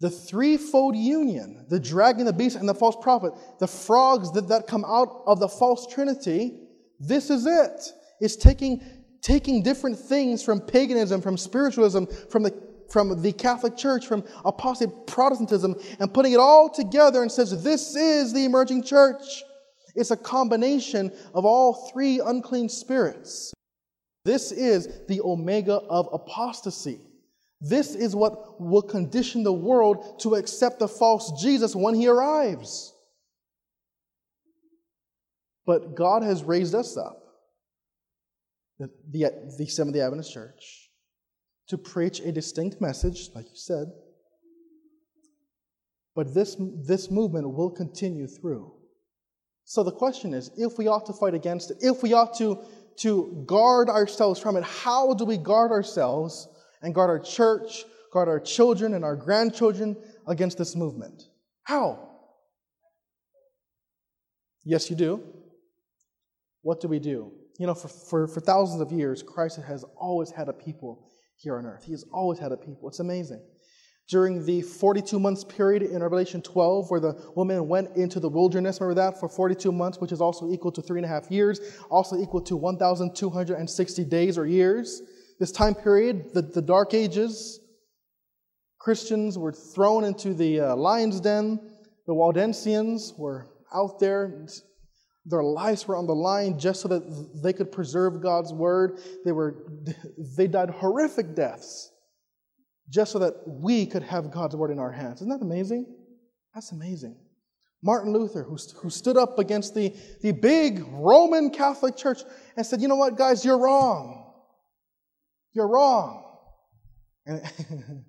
[0.00, 4.66] The threefold union, the dragon, the beast, and the false prophet, the frogs that, that
[4.66, 6.58] come out of the false trinity,
[6.98, 7.92] this is it.
[8.20, 8.82] It's taking,
[9.20, 15.06] taking different things from paganism, from spiritualism, from the, from the Catholic Church, from apostate
[15.06, 19.42] Protestantism, and putting it all together and says, This is the emerging church.
[19.94, 23.52] It's a combination of all three unclean spirits.
[24.24, 26.98] This is the omega of apostasy.
[27.64, 32.92] This is what will condition the world to accept the false Jesus when he arrives.
[35.64, 37.22] But God has raised us up,
[38.80, 40.90] the, the, the Seventh day Adventist Church,
[41.68, 43.86] to preach a distinct message, like you said.
[46.16, 48.72] But this, this movement will continue through.
[49.64, 52.58] So the question is if we ought to fight against it, if we ought to,
[52.98, 56.48] to guard ourselves from it, how do we guard ourselves
[56.82, 61.22] and guard our church, guard our children and our grandchildren against this movement.
[61.64, 62.08] How?
[64.64, 65.22] Yes, you do.
[66.62, 67.32] What do we do?
[67.58, 71.56] You know, for, for, for thousands of years, Christ has always had a people here
[71.56, 71.84] on earth.
[71.84, 72.88] He has always had a people.
[72.88, 73.42] It's amazing.
[74.08, 78.80] During the 42 months period in Revelation 12, where the woman went into the wilderness,
[78.80, 81.60] remember that, for 42 months, which is also equal to three and a half years,
[81.88, 85.02] also equal to 1,260 days or years.
[85.42, 87.58] This time period, the, the Dark Ages,
[88.78, 91.58] Christians were thrown into the uh, lion's den.
[92.06, 94.46] The Waldensians were out there.
[95.26, 99.00] Their lives were on the line just so that they could preserve God's word.
[99.24, 99.66] They, were,
[100.36, 101.90] they died horrific deaths
[102.88, 105.22] just so that we could have God's word in our hands.
[105.22, 105.92] Isn't that amazing?
[106.54, 107.16] That's amazing.
[107.82, 112.20] Martin Luther, who, who stood up against the, the big Roman Catholic Church
[112.56, 114.21] and said, You know what, guys, you're wrong.
[115.54, 116.24] You're wrong.
[117.26, 117.42] And,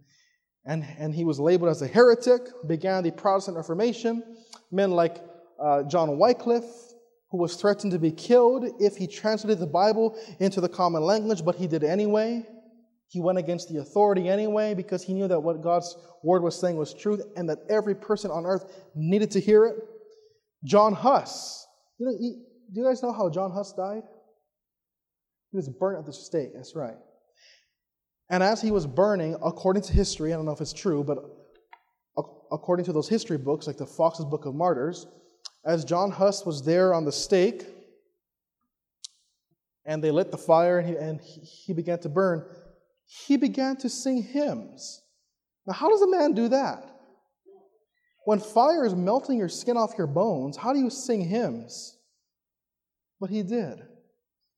[0.65, 4.23] and, and he was labeled as a heretic, began the Protestant Reformation.
[4.71, 5.23] Men like
[5.63, 6.93] uh, John Wycliffe,
[7.29, 11.43] who was threatened to be killed if he translated the Bible into the common language,
[11.43, 12.45] but he did anyway.
[13.07, 16.77] He went against the authority anyway because he knew that what God's word was saying
[16.77, 19.75] was truth and that every person on earth needed to hear it.
[20.63, 21.67] John Huss.
[21.99, 24.03] You know, do you guys know how John Huss died?
[25.51, 26.97] He was burnt at the stake, that's right.
[28.33, 31.19] And as he was burning, according to history, I don't know if it's true, but
[32.51, 35.05] according to those history books, like the Foxe's Book of Martyrs,
[35.63, 37.63] as John Huss was there on the stake,
[39.85, 42.43] and they lit the fire and he, and he began to burn,
[43.05, 45.03] he began to sing hymns.
[45.67, 46.89] Now, how does a man do that?
[48.25, 51.99] When fire is melting your skin off your bones, how do you sing hymns?
[53.19, 53.83] But he did.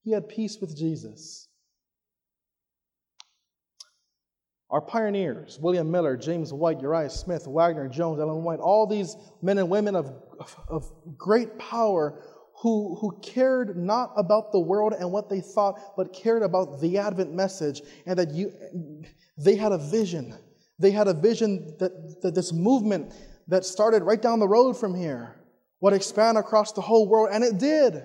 [0.06, 1.50] He had peace with Jesus.
[4.72, 9.60] Our pioneers, William Miller, James White, Uriah Smith, Waggoner, Jones, Ellen White, all these men
[9.60, 10.12] and women of,
[10.68, 12.20] of, great power
[12.62, 16.98] who, who cared not about the world and what they thought, but cared about the
[16.98, 18.52] Advent message, and that you,
[19.38, 20.34] they had a vision.
[20.80, 23.14] They had a vision that, that this movement
[23.48, 25.36] that started right down the road from here
[25.80, 28.04] would expand across the whole world, and it did.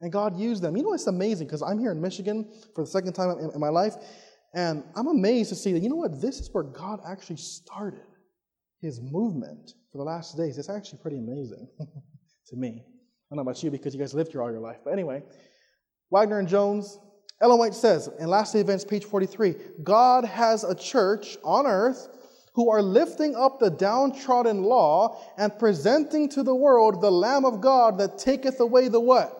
[0.00, 0.76] And God used them.
[0.76, 3.60] You know, it's amazing because I'm here in Michigan for the second time in, in
[3.60, 3.94] my life,
[4.54, 8.02] and I'm amazed to see that, you know what, this is where God actually started
[8.80, 10.58] his movement for the last days.
[10.58, 11.68] It's actually pretty amazing
[12.48, 12.84] to me.
[12.86, 14.78] I don't know about you because you guys lived here all your life.
[14.84, 15.22] But anyway,
[16.10, 16.98] Waggoner and Jones,
[17.40, 22.08] Ellen White says in Last Day Events, page 43 God has a church on earth
[22.54, 27.60] who are lifting up the downtrodden law and presenting to the world the Lamb of
[27.60, 29.39] God that taketh away the what?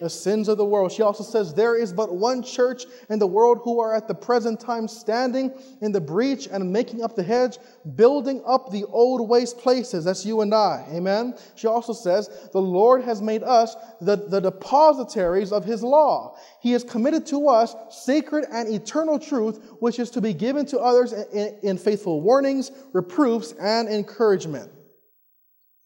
[0.00, 0.92] The sins of the world.
[0.92, 4.14] She also says, There is but one church in the world who are at the
[4.14, 7.58] present time standing in the breach and making up the hedge,
[7.96, 10.04] building up the old waste places.
[10.04, 10.86] That's you and I.
[10.92, 11.34] Amen.
[11.54, 16.36] She also says, The Lord has made us the, the depositaries of his law.
[16.60, 20.78] He has committed to us sacred and eternal truth, which is to be given to
[20.78, 24.70] others in, in faithful warnings, reproofs, and encouragement.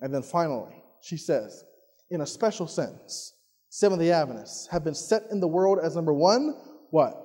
[0.00, 1.64] And then finally, she says,
[2.10, 3.32] in a special sense,
[3.74, 6.54] Seventh day Adventists have been set in the world as number one,
[6.90, 7.16] what?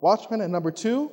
[0.00, 1.10] Watchmen, and number two,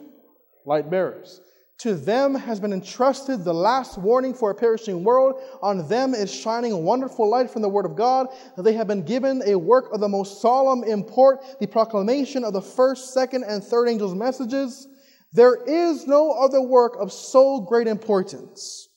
[0.63, 1.41] light bearers.
[1.79, 5.41] To them has been entrusted the last warning for a perishing world.
[5.63, 8.27] On them is shining a wonderful light from the Word of God.
[8.59, 12.61] They have been given a work of the most solemn import, the proclamation of the
[12.61, 14.87] first, second, and third angels' messages.
[15.33, 18.87] There is no other work of so great importance.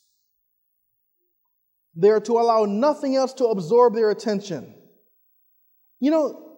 [1.97, 4.75] They are to allow nothing else to absorb their attention.
[6.01, 6.57] You know,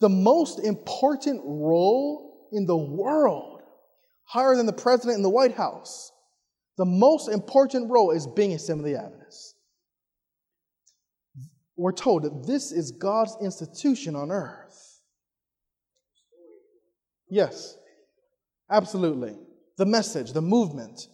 [0.00, 3.62] the most important role in the world,
[4.24, 6.12] higher than the president in the White House,
[6.76, 9.54] the most important role is being a day Adventist.
[11.76, 15.00] We're told that this is God's institution on earth.
[17.28, 17.76] Yes,
[18.70, 19.36] absolutely.
[19.76, 21.08] The message, the movement,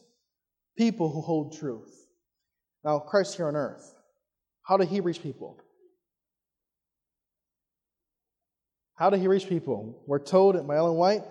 [0.76, 2.06] people who hold truth.
[2.84, 3.94] Now, Christ here on earth,
[4.62, 5.61] how did he reach people?
[8.94, 10.02] How did he reach people?
[10.06, 11.22] We're told by Ellen White,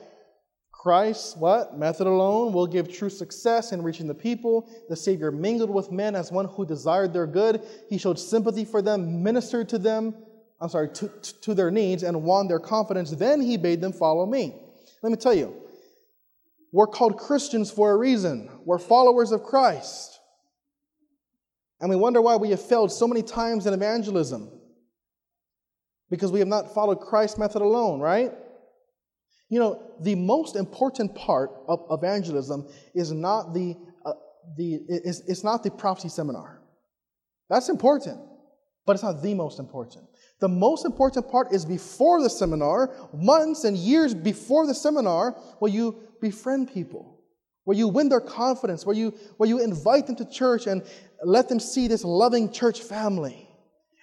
[0.71, 1.78] Christ, what?
[1.78, 4.67] Method alone will give true success in reaching the people.
[4.89, 7.62] The Savior mingled with men as one who desired their good.
[7.88, 10.15] He showed sympathy for them, ministered to them,
[10.60, 11.08] I'm sorry, to,
[11.41, 13.12] to their needs, and won their confidence.
[13.12, 14.56] Then he bade them follow me.
[15.04, 15.56] Let me tell you,
[16.71, 18.50] we're called Christians for a reason.
[18.65, 20.19] We're followers of Christ.
[21.80, 24.50] And we wonder why we have failed so many times in evangelism
[26.12, 28.32] because we have not followed Christ's method alone, right?
[29.50, 34.13] You know, the most important part of evangelism is not the, uh,
[34.58, 36.62] the it's, it's not the prophecy seminar.
[37.50, 38.19] That's important,
[38.86, 40.06] but it's not the most important.
[40.41, 45.71] The most important part is before the seminar, months and years before the seminar, where
[45.71, 47.19] you befriend people,
[47.63, 50.84] where you win their confidence, where you, where you invite them to church and
[51.24, 53.47] let them see this loving church family.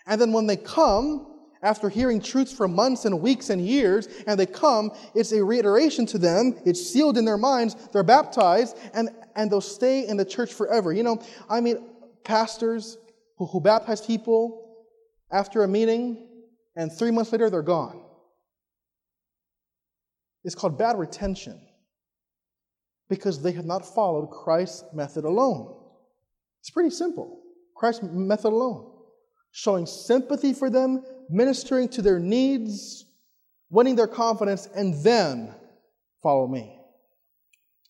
[0.07, 4.39] And then when they come, after hearing truths for months and weeks and years, and
[4.39, 9.11] they come, it's a reiteration to them, it's sealed in their minds, they're baptized, and,
[9.35, 10.93] and they'll stay in the church forever.
[10.93, 11.89] You know, I mean,
[12.25, 12.99] pastors
[13.37, 14.87] who, who baptize people
[15.31, 16.29] after a meeting,
[16.77, 18.05] and three months later they're gone.
[20.45, 21.61] It's called bad retention
[23.09, 25.75] because they have not followed Christ's method alone.
[26.61, 27.41] It's pretty simple
[27.77, 28.93] Christ's method alone.
[29.51, 33.05] Showing sympathy for them, ministering to their needs,
[33.71, 35.55] winning their confidence, and then
[36.23, 36.79] follow me.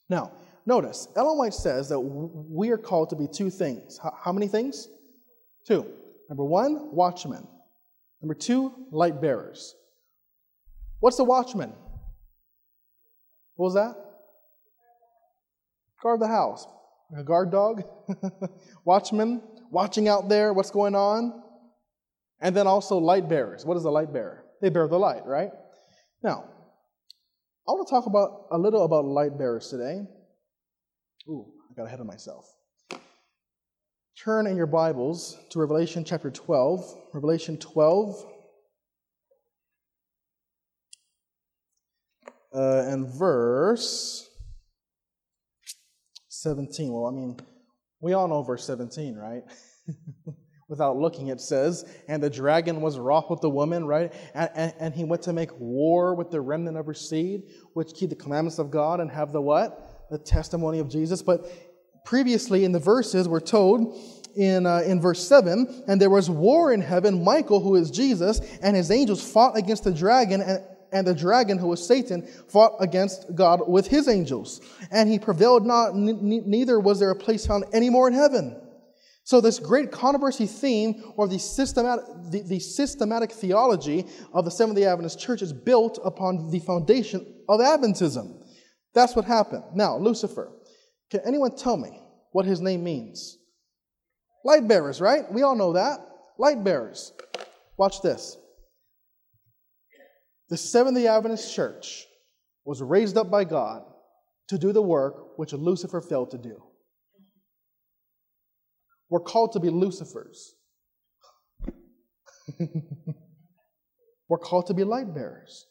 [0.08, 0.32] Now,
[0.66, 3.98] notice, Ellen White says that we are called to be two things.
[4.22, 4.88] How many things?
[5.66, 5.86] Two.
[6.28, 7.46] Number one, watchmen.
[8.20, 9.74] Number two, light bearers.
[11.00, 11.72] What's the watchman?
[13.54, 13.94] What was that?
[16.02, 16.66] Guard the house.
[17.16, 17.82] A guard dog?
[18.84, 21.42] watchman, watching out there, what's going on?
[22.40, 23.64] And then also light bearers.
[23.64, 24.44] What is a light bearer?
[24.60, 25.50] They bear the light, right?
[26.22, 26.44] Now,
[27.68, 30.02] I want to talk about a little about light bearers today.
[31.28, 32.46] Ooh, I got ahead of myself.
[34.24, 36.82] Turn in your Bibles to Revelation chapter 12.
[37.12, 38.24] Revelation 12.
[42.54, 44.28] Uh, and verse
[46.28, 46.92] 17.
[46.92, 47.36] Well, I mean,
[48.00, 49.42] we all know verse 17, right?
[50.68, 54.12] Without looking, it says, And the dragon was wroth with the woman, right?
[54.34, 57.94] And, and, and, he went to make war with the remnant of her seed, which
[57.94, 60.08] keep the commandments of God and have the what?
[60.10, 61.22] The testimony of Jesus.
[61.22, 61.50] But
[62.04, 63.96] previously in the verses, we're told
[64.36, 67.24] in, uh, in verse 7 And there was war in heaven.
[67.24, 70.62] Michael, who is Jesus, and his angels fought against the dragon, and,
[70.92, 74.60] and the dragon, who was Satan, fought against God with his angels.
[74.90, 78.67] And he prevailed not, n- neither was there a place found any more in heaven.
[79.28, 84.78] So, this great controversy theme, or the systematic, the, the systematic theology of the Seventh
[84.78, 88.42] day Adventist Church, is built upon the foundation of Adventism.
[88.94, 89.64] That's what happened.
[89.74, 90.50] Now, Lucifer.
[91.10, 92.00] Can anyone tell me
[92.32, 93.36] what his name means?
[94.46, 95.30] Light bearers, right?
[95.30, 95.98] We all know that.
[96.38, 97.12] Light bearers.
[97.76, 98.34] Watch this.
[100.48, 102.06] The Seventh day Adventist Church
[102.64, 103.82] was raised up by God
[104.48, 106.62] to do the work which Lucifer failed to do.
[109.10, 110.52] We're called to be Lucifers.
[114.28, 115.66] We're called to be light bearers.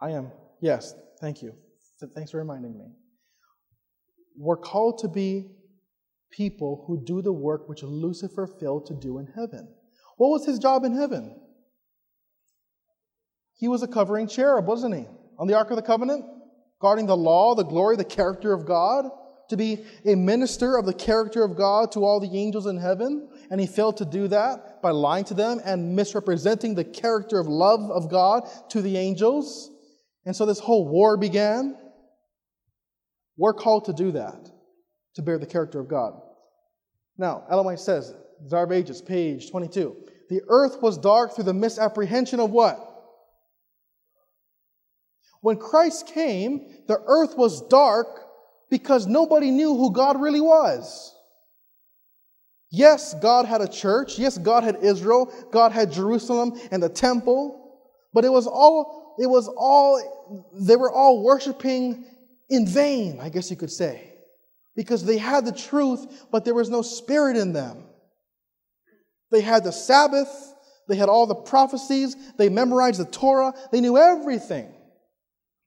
[0.00, 0.32] I am.
[0.60, 1.54] Yes, thank you.
[2.14, 2.86] Thanks for reminding me.
[4.36, 5.50] We're called to be
[6.32, 9.68] people who do the work which Lucifer failed to do in heaven.
[10.16, 11.36] What was his job in heaven?
[13.56, 15.06] He was a covering cherub, wasn't he?
[15.38, 16.24] On the Ark of the Covenant,
[16.80, 19.06] guarding the law, the glory, the character of God
[19.50, 23.28] to be a minister of the character of God to all the angels in heaven,
[23.50, 27.46] and he failed to do that by lying to them and misrepresenting the character of
[27.46, 29.70] love of God to the angels.
[30.24, 31.76] And so this whole war began.
[33.36, 34.50] We're called to do that,
[35.14, 36.20] to bear the character of God.
[37.18, 39.96] Now, Ellen White says, Desire of Ages, page 22.
[40.28, 42.86] The earth was dark through the misapprehension of what?
[45.40, 48.19] When Christ came, the earth was dark
[48.70, 51.14] because nobody knew who God really was.
[52.70, 54.18] Yes, God had a church.
[54.18, 55.32] Yes, God had Israel.
[55.50, 57.78] God had Jerusalem and the temple.
[58.14, 62.04] But it was all, it was all, they were all worshiping
[62.48, 64.12] in vain, I guess you could say.
[64.76, 67.84] Because they had the truth, but there was no spirit in them.
[69.32, 70.54] They had the Sabbath.
[70.88, 72.16] They had all the prophecies.
[72.36, 73.52] They memorized the Torah.
[73.72, 74.72] They knew everything.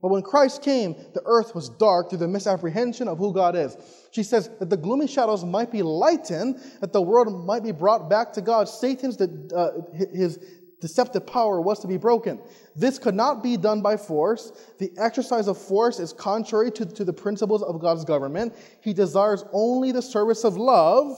[0.04, 3.78] But when Christ came, the earth was dark through the misapprehension of who God is.
[4.12, 8.10] She says that the gloomy shadows might be lightened, that the world might be brought
[8.10, 8.68] back to God.
[8.68, 9.72] Satan's uh,
[10.14, 10.40] his
[10.82, 12.42] deceptive power was to be broken.
[12.76, 14.52] This could not be done by force.
[14.78, 18.56] The exercise of force is contrary to, to the principles of God's government.
[18.82, 21.18] He desires only the service of love.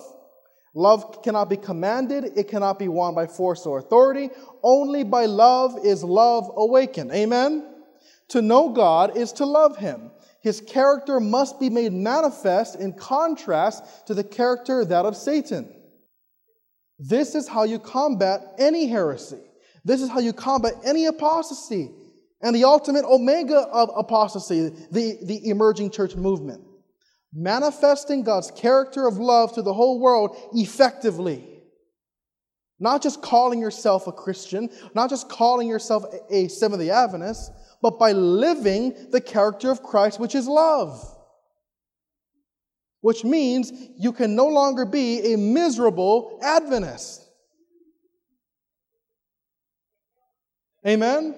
[0.75, 4.29] Love cannot be commanded, it cannot be won by force or authority.
[4.61, 7.11] Only by love is love awakened.
[7.11, 7.71] Amen?
[8.29, 10.11] To know God is to love Him.
[10.41, 15.73] His character must be made manifest in contrast to the character that of Satan.
[16.99, 19.41] This is how you combat any heresy.
[19.83, 21.91] This is how you combat any apostasy
[22.41, 26.63] and the ultimate omega of apostasy, the, the emerging church movement.
[27.33, 31.43] Manifesting God's character of love to the whole world effectively.
[32.79, 37.51] Not just calling yourself a Christian, not just calling yourself a Seventh day Adventist,
[37.81, 41.11] but by living the character of Christ, which is love.
[43.01, 47.21] Which means you can no longer be a miserable Adventist.
[50.87, 51.35] Amen?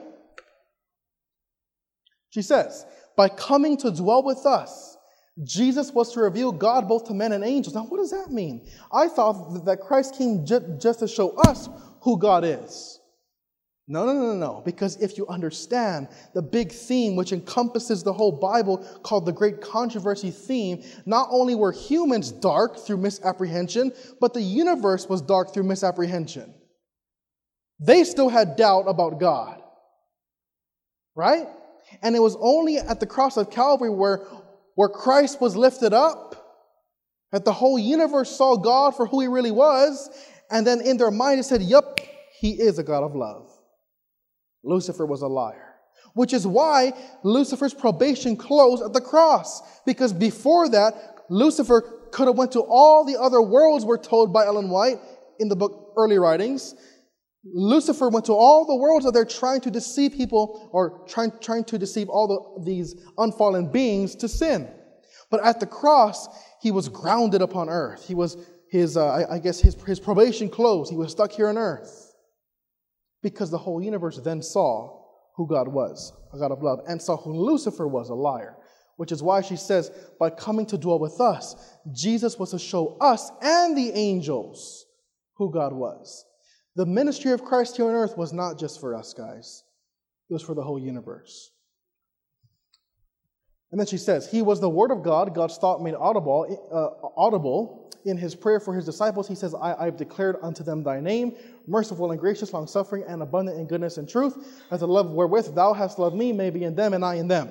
[2.30, 2.86] She says,
[3.16, 4.98] by coming to dwell with us,
[5.44, 7.76] Jesus was to reveal God both to men and angels.
[7.76, 8.68] Now, what does that mean?
[8.92, 11.70] I thought that Christ came just to show us
[12.02, 13.00] who God is.
[13.90, 14.62] No, no, no, no.
[14.66, 19.62] Because if you understand the big theme which encompasses the whole Bible called the Great
[19.62, 25.64] Controversy theme, not only were humans dark through misapprehension, but the universe was dark through
[25.64, 26.54] misapprehension.
[27.80, 29.62] They still had doubt about God.
[31.16, 31.48] Right?
[32.02, 34.28] And it was only at the cross of Calvary where,
[34.76, 36.36] where Christ was lifted up,
[37.32, 40.10] that the whole universe saw God for who he really was,
[40.52, 42.00] and then in their mind it said, Yep,
[42.40, 43.57] he is a God of love.
[44.68, 45.76] Lucifer was a liar.
[46.14, 46.94] Which is why
[47.24, 49.62] Lucifer's probation closed at the cross.
[49.86, 50.94] Because before that,
[51.30, 54.98] Lucifer could have went to all the other worlds, we're told by Ellen White
[55.40, 56.76] in the book Early Writings.
[57.44, 61.64] Lucifer went to all the worlds that they're trying to deceive people or trying, trying
[61.66, 64.68] to deceive all the, these unfallen beings to sin.
[65.30, 66.28] But at the cross,
[66.62, 68.08] he was grounded upon earth.
[68.08, 68.38] He was
[68.70, 70.90] his, uh, I, I guess, his, his probation closed.
[70.90, 72.07] He was stuck here on earth
[73.22, 75.02] because the whole universe then saw
[75.36, 78.58] who God was, a God of love, and saw who Lucifer was, a liar.
[78.98, 81.56] Which is why she says, by coming to dwell with us,
[81.92, 84.88] Jesus was to show us and the angels
[85.36, 86.26] who God was.
[86.76, 89.64] The ministry of Christ here on earth was not just for us, guys,
[90.30, 91.52] it was for the whole universe.
[93.72, 97.20] And then she says, He was the Word of God, God's thought made audible, uh,
[97.20, 97.87] audible.
[98.08, 101.36] In his prayer for his disciples, he says, I, have declared unto them thy name,
[101.68, 105.54] merciful and gracious, long suffering, and abundant in goodness and truth, as the love wherewith
[105.54, 107.50] thou hast loved me may be in them and I in them.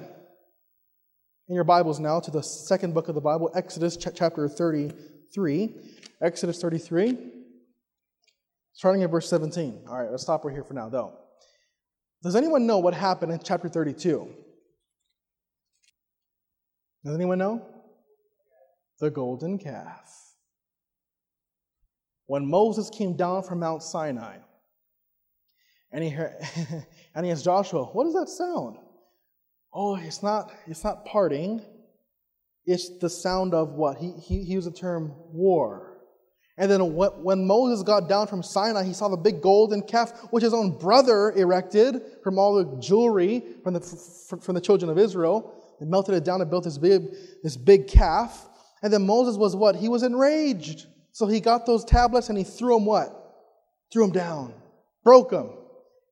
[1.49, 5.75] In your Bibles now to the second book of the Bible, Exodus ch- chapter 33.
[6.23, 7.19] Exodus 33,
[8.73, 9.85] starting at verse 17.
[9.87, 11.13] All right, let's stop right here for now, though.
[12.23, 14.27] Does anyone know what happened in chapter 32?
[17.05, 17.63] Does anyone know?
[19.01, 20.26] The golden calf.
[22.27, 24.39] When Moses came down from Mount Sinai,
[25.93, 26.35] and he, heard,
[27.15, 28.77] and he asked Joshua, What does that sound?
[29.73, 31.63] Oh, it's not, it's not parting.
[32.65, 33.99] It's the sound of what?
[33.99, 35.97] He, he, he used the term war.
[36.59, 40.43] And then when Moses got down from Sinai, he saw the big golden calf, which
[40.43, 43.81] his own brother erected from all the jewelry from the,
[44.41, 45.53] from the children of Israel.
[45.79, 47.09] They melted it down and built this big,
[47.43, 48.49] this big calf.
[48.83, 49.77] And then Moses was what?
[49.77, 50.87] He was enraged.
[51.17, 53.09] So he got those tablets and he threw them what?
[53.91, 54.53] Threw them down.
[55.03, 55.49] Broke them.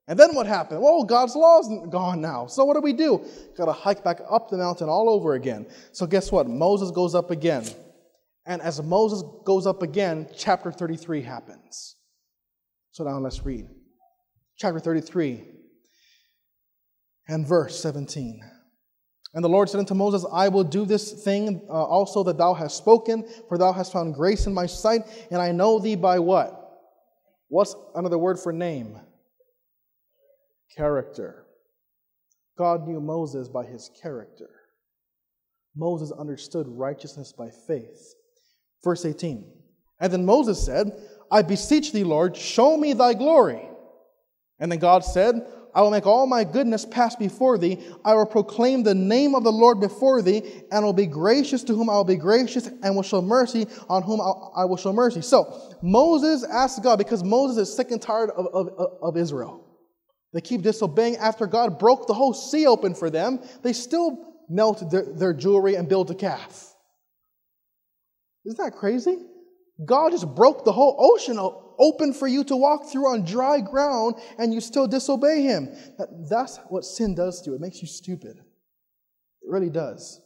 [0.08, 0.80] And then what happened?
[0.80, 2.46] Well, God's law's gone now.
[2.46, 3.22] So what do we do?
[3.54, 5.66] Got to hike back up the mountain all over again.
[5.92, 6.48] So guess what?
[6.48, 7.66] Moses goes up again.
[8.46, 11.96] And as Moses goes up again, chapter 33 happens.
[12.92, 13.66] So now let's read.
[14.56, 15.44] Chapter 33
[17.28, 18.40] and verse 17.
[19.34, 22.54] And the Lord said unto Moses, I will do this thing uh, also that thou
[22.54, 26.20] hast spoken, for thou hast found grace in my sight, and I know thee by
[26.20, 26.60] what?
[27.48, 28.98] What's another word for name?
[30.76, 31.46] Character.
[32.56, 34.50] God knew Moses by his character.
[35.76, 38.14] Moses understood righteousness by faith.
[38.84, 39.44] Verse 18.
[40.00, 40.92] And then Moses said,
[41.30, 43.68] I beseech thee, Lord, show me thy glory.
[44.60, 45.44] And then God said,
[45.74, 47.78] I will make all my goodness pass before thee.
[48.04, 51.74] I will proclaim the name of the Lord before thee, and will be gracious to
[51.74, 55.20] whom I will be gracious, and will show mercy on whom I will show mercy.
[55.20, 58.68] So Moses asks God, because Moses is sick and tired of, of,
[59.02, 59.64] of Israel.
[60.32, 63.40] They keep disobeying after God broke the whole sea open for them.
[63.62, 66.74] They still melt their, their jewelry and build a calf.
[68.44, 69.16] Isn't that crazy?
[69.84, 71.63] God just broke the whole ocean open
[72.12, 75.74] for you to walk through on dry ground and you still disobey him.
[76.30, 77.56] That's what sin does to you.
[77.56, 78.38] It makes you stupid.
[78.38, 80.20] It really does.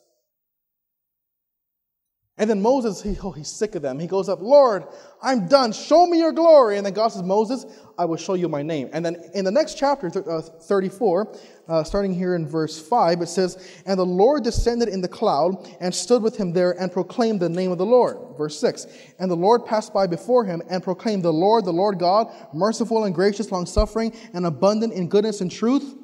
[2.38, 3.98] And then Moses, he, oh, he's sick of them.
[3.98, 4.84] He goes up, Lord,
[5.20, 5.72] I'm done.
[5.72, 6.76] Show me your glory.
[6.76, 7.66] And then God says, Moses,
[7.98, 8.88] I will show you my name.
[8.92, 11.36] And then in the next chapter, uh, 34,
[11.68, 15.68] uh, starting here in verse 5, it says, And the Lord descended in the cloud
[15.80, 18.16] and stood with him there and proclaimed the name of the Lord.
[18.38, 18.86] Verse 6,
[19.18, 23.02] And the Lord passed by before him and proclaimed, The Lord, the Lord God, merciful
[23.02, 25.96] and gracious, long suffering, and abundant in goodness and truth,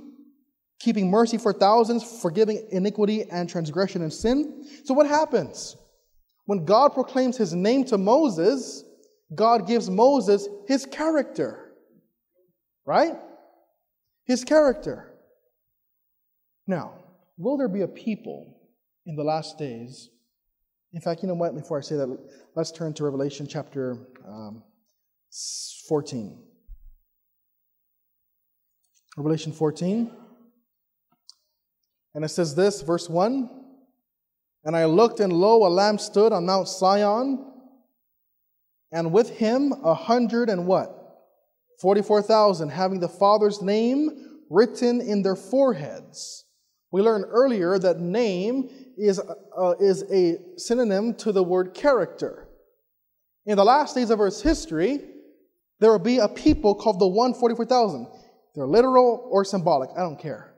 [0.80, 4.66] keeping mercy for thousands, forgiving iniquity and transgression and sin.
[4.84, 5.76] So what happens?
[6.46, 8.84] When God proclaims his name to Moses,
[9.34, 11.72] God gives Moses his character.
[12.84, 13.14] Right?
[14.26, 15.14] His character.
[16.66, 16.94] Now,
[17.38, 18.56] will there be a people
[19.06, 20.10] in the last days?
[20.92, 21.54] In fact, you know what?
[21.54, 22.18] Before I say that,
[22.54, 24.62] let's turn to Revelation chapter um,
[25.88, 26.38] 14.
[29.16, 30.10] Revelation 14.
[32.14, 33.63] And it says this, verse 1
[34.64, 37.52] and I looked, and lo, a lamb stood on Mount Sion,
[38.92, 41.00] and with him a hundred and what?
[41.80, 46.44] 44,000, having the Father's name written in their foreheads.
[46.92, 52.48] We learned earlier that name is, uh, is a synonym to the word character.
[53.46, 55.00] In the last days of Earth's history,
[55.80, 58.06] there will be a people called the 144,000.
[58.54, 60.53] They're literal or symbolic, I don't care.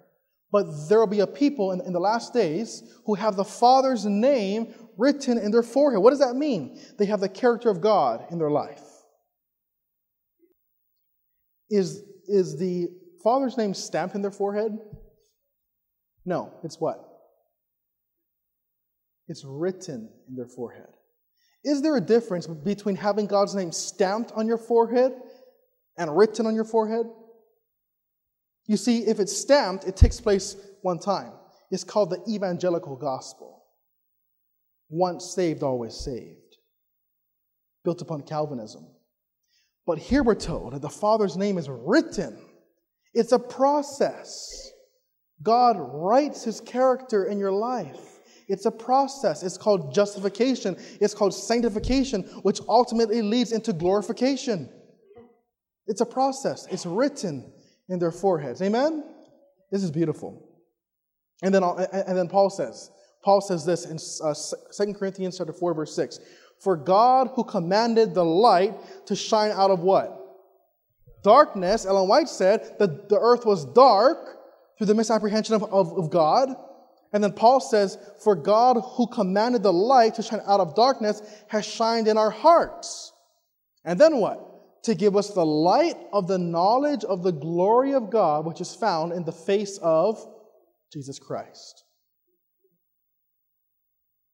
[0.56, 4.06] But there will be a people in, in the last days who have the Father's
[4.06, 6.02] name written in their forehead.
[6.02, 6.80] What does that mean?
[6.98, 8.80] They have the character of God in their life.
[11.68, 12.88] Is, is the
[13.22, 14.78] Father's name stamped in their forehead?
[16.24, 17.06] No, it's what?
[19.28, 20.88] It's written in their forehead.
[21.64, 25.12] Is there a difference between having God's name stamped on your forehead
[25.98, 27.04] and written on your forehead?
[28.66, 31.32] You see, if it's stamped, it takes place one time.
[31.70, 33.64] It's called the evangelical gospel.
[34.88, 36.56] Once saved, always saved.
[37.84, 38.86] Built upon Calvinism.
[39.86, 42.38] But here we're told that the Father's name is written.
[43.14, 44.72] It's a process.
[45.42, 48.18] God writes his character in your life.
[48.48, 49.42] It's a process.
[49.42, 50.76] It's called justification.
[51.00, 54.68] It's called sanctification, which ultimately leads into glorification.
[55.86, 56.66] It's a process.
[56.70, 57.52] It's written
[57.88, 58.62] in their foreheads.
[58.62, 59.04] Amen?
[59.70, 60.42] This is beautiful.
[61.42, 62.90] And then, and then Paul says,
[63.22, 64.34] Paul says this in uh,
[64.86, 66.20] 2 Corinthians chapter 4, verse 6.
[66.60, 68.74] For God who commanded the light
[69.06, 70.16] to shine out of what?
[71.22, 74.18] Darkness, Ellen White said that the earth was dark
[74.78, 76.50] through the misapprehension of, of, of God.
[77.12, 81.20] And then Paul says, For God who commanded the light to shine out of darkness
[81.48, 83.12] has shined in our hearts.
[83.84, 84.40] And then what?
[84.86, 88.72] To give us the light of the knowledge of the glory of God, which is
[88.72, 90.24] found in the face of
[90.92, 91.82] Jesus Christ.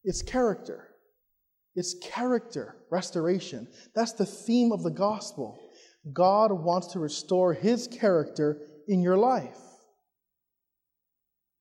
[0.03, 0.89] It's character.
[1.75, 3.67] It's character restoration.
[3.95, 5.59] That's the theme of the gospel.
[6.13, 9.57] God wants to restore his character in your life.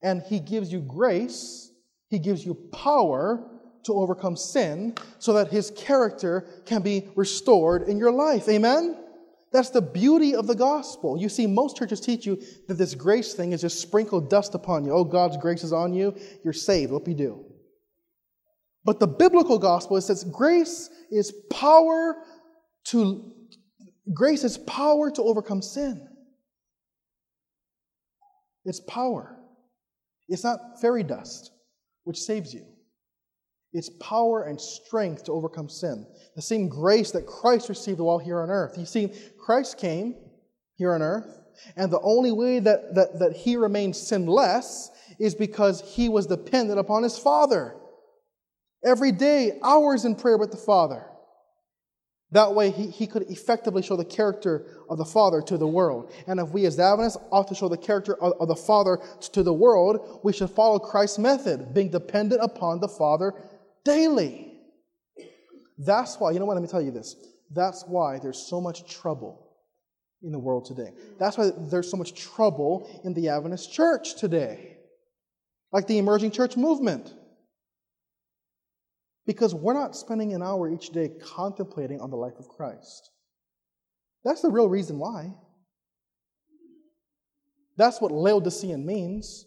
[0.02, 1.72] And he gives you grace,
[2.08, 3.51] he gives you power
[3.84, 8.48] to overcome sin so that his character can be restored in your life.
[8.48, 8.96] Amen?
[9.52, 11.18] That's the beauty of the gospel.
[11.18, 14.86] You see, most churches teach you that this grace thing is just sprinkled dust upon
[14.86, 14.92] you.
[14.92, 16.16] Oh, God's grace is on you.
[16.42, 16.90] You're saved.
[16.90, 17.44] What we do?
[18.84, 22.16] But the biblical gospel it says grace is power
[22.86, 23.32] to
[24.12, 26.08] grace is power to overcome sin.
[28.64, 29.38] It's power.
[30.28, 31.52] It's not fairy dust,
[32.04, 32.64] which saves you.
[33.72, 36.06] It's power and strength to overcome sin.
[36.36, 38.76] The same grace that Christ received while here on earth.
[38.76, 40.14] You see, Christ came
[40.76, 41.40] here on earth,
[41.76, 46.78] and the only way that, that, that he remained sinless is because he was dependent
[46.78, 47.74] upon his Father.
[48.84, 51.06] Every day, hours in prayer with the Father.
[52.32, 56.12] That way, he, he could effectively show the character of the Father to the world.
[56.26, 58.98] And if we as Adventists ought to show the character of, of the Father
[59.32, 63.34] to the world, we should follow Christ's method, being dependent upon the Father
[63.84, 64.52] daily.
[65.78, 67.16] That's why, you know what, let me tell you this.
[67.50, 69.56] That's why there's so much trouble
[70.22, 70.92] in the world today.
[71.18, 74.78] That's why there's so much trouble in the Adventist church today.
[75.72, 77.12] Like the emerging church movement.
[79.26, 83.10] Because we're not spending an hour each day contemplating on the life of Christ.
[84.24, 85.32] That's the real reason why.
[87.76, 89.46] That's what Laodicean means.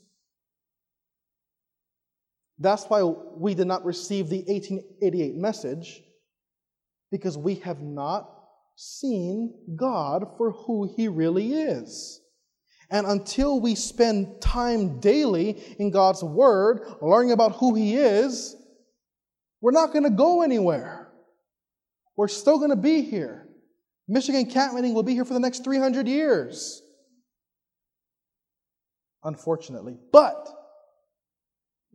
[2.60, 6.02] That's why we did not receive the 1888 message,
[7.12, 8.30] because we have not
[8.76, 12.22] seen God for who He really is.
[12.90, 18.56] And until we spend time daily in God's Word, learning about who He is,
[19.62, 21.12] we're not going to go anywhere.
[22.16, 23.50] We're still going to be here.
[24.08, 26.82] Michigan Camp Meeting will be here for the next 300 years.
[29.24, 29.98] Unfortunately.
[30.14, 30.48] But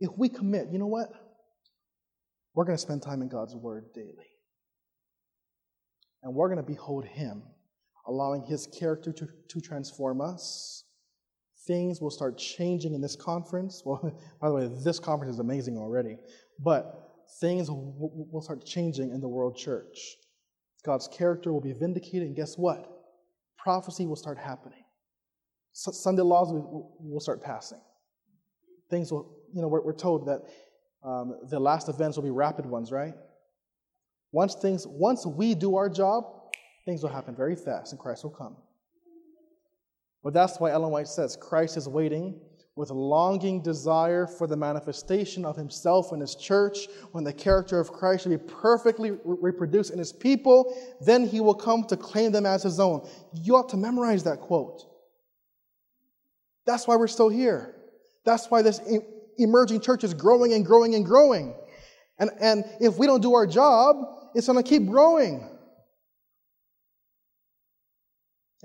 [0.01, 1.09] if we commit, you know what?
[2.55, 4.27] We're going to spend time in God's Word daily.
[6.23, 7.43] And we're going to behold Him,
[8.07, 10.83] allowing His character to, to transform us.
[11.67, 13.83] Things will start changing in this conference.
[13.85, 16.17] Well, by the way, this conference is amazing already.
[16.59, 20.17] But things will start changing in the world church.
[20.83, 22.89] God's character will be vindicated, and guess what?
[23.57, 24.83] Prophecy will start happening.
[25.73, 27.79] Sunday laws will start passing.
[28.89, 30.41] Things will, you know, we're, we're told that
[31.03, 33.13] um, the last events will be rapid ones, right?
[34.31, 36.25] Once things, once we do our job,
[36.85, 38.55] things will happen very fast, and Christ will come.
[40.23, 42.39] But that's why Ellen White says Christ is waiting
[42.75, 47.91] with longing desire for the manifestation of himself in his church, when the character of
[47.91, 52.31] Christ shall be perfectly re- reproduced in his people, then he will come to claim
[52.31, 53.07] them as his own.
[53.33, 54.85] You ought to memorize that quote.
[56.65, 57.75] That's why we're still here.
[58.23, 58.79] That's why this
[59.41, 61.55] emerging churches growing and growing and growing.
[62.19, 63.95] And, and if we don't do our job,
[64.35, 65.47] it's going to keep growing.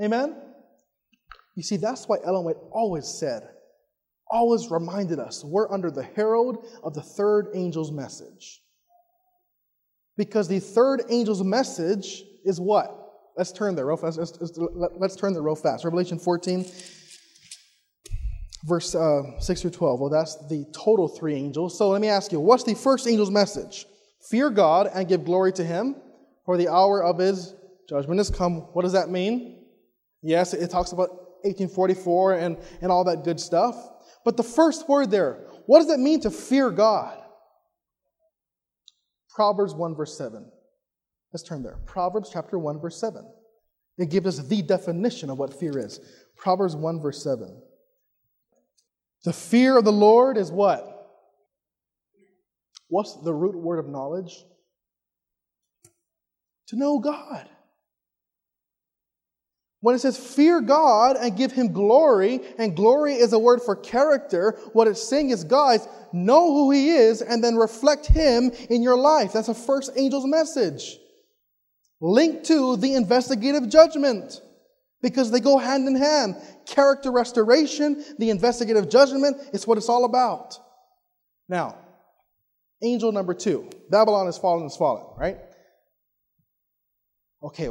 [0.00, 0.36] Amen?
[1.54, 3.48] You see, that's why Ellen White always said,
[4.30, 8.60] always reminded us we're under the herald of the third angel's message.
[10.18, 12.90] Because the third angel's message is what?
[13.36, 14.18] Let's turn there real fast.
[14.18, 14.58] Let's, let's,
[14.96, 15.84] let's turn there real fast.
[15.84, 16.64] Revelation 14,
[18.66, 20.00] verse uh, 6 through 12.
[20.00, 21.78] Well, that's the total three angels.
[21.78, 23.86] So let me ask you, what's the first angel's message?
[24.28, 25.96] Fear God and give glory to him,
[26.44, 27.54] for the hour of his
[27.88, 28.62] judgment has come.
[28.72, 29.64] What does that mean?
[30.22, 31.10] Yes, it talks about
[31.44, 33.76] 1844 and, and all that good stuff.
[34.24, 37.22] But the first word there, what does it mean to fear God?
[39.30, 40.50] Proverbs 1, verse 7.
[41.32, 41.78] Let's turn there.
[41.86, 43.24] Proverbs chapter 1, verse 7.
[43.98, 46.00] It gives us the definition of what fear is.
[46.36, 47.62] Proverbs 1, verse 7.
[49.26, 50.84] The fear of the Lord is what?
[52.86, 54.44] What's the root word of knowledge?
[56.68, 57.48] To know God.
[59.80, 63.74] When it says fear God and give him glory, and glory is a word for
[63.74, 68.80] character, what it's saying is, guys, know who he is and then reflect him in
[68.80, 69.32] your life.
[69.32, 70.98] That's a first angel's message.
[72.00, 74.40] Linked to the investigative judgment
[75.02, 76.36] because they go hand in hand.
[76.66, 80.58] Character restoration, the investigative judgment, it's what it's all about.
[81.48, 81.78] Now,
[82.82, 85.38] angel number two Babylon is fallen, is fallen, right?
[87.42, 87.68] Okay,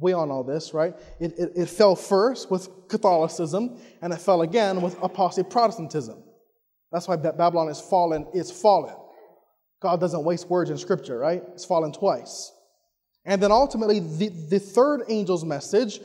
[0.00, 0.94] we all know this, right?
[1.18, 6.22] It, it, it, fell first with Catholicism, and it fell again with apostate Protestantism.
[6.92, 8.94] That's why Babylon is fallen, it's fallen.
[9.82, 11.42] God doesn't waste words in Scripture, right?
[11.54, 12.52] It's fallen twice.
[13.24, 15.98] And then ultimately, the, the third angel's message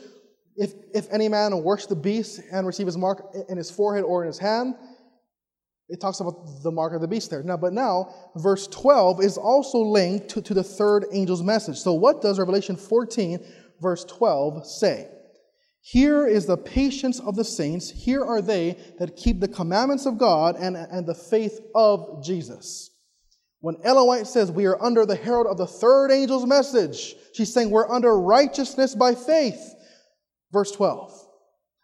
[0.56, 4.22] if, if any man worship the beast and receive his mark in his forehead or
[4.22, 4.74] in his hand,
[5.88, 7.42] it talks about the mark of the beast there.
[7.42, 11.78] Now, but now, verse 12 is also linked to, to the third angel's message.
[11.78, 13.44] So, what does Revelation 14,
[13.80, 15.08] verse 12 say?
[15.82, 17.90] Here is the patience of the saints.
[17.90, 22.90] Here are they that keep the commandments of God and, and the faith of Jesus.
[23.60, 27.52] When Ellen White says we are under the herald of the third angel's message, she's
[27.52, 29.74] saying we're under righteousness by faith.
[30.52, 31.28] Verse 12.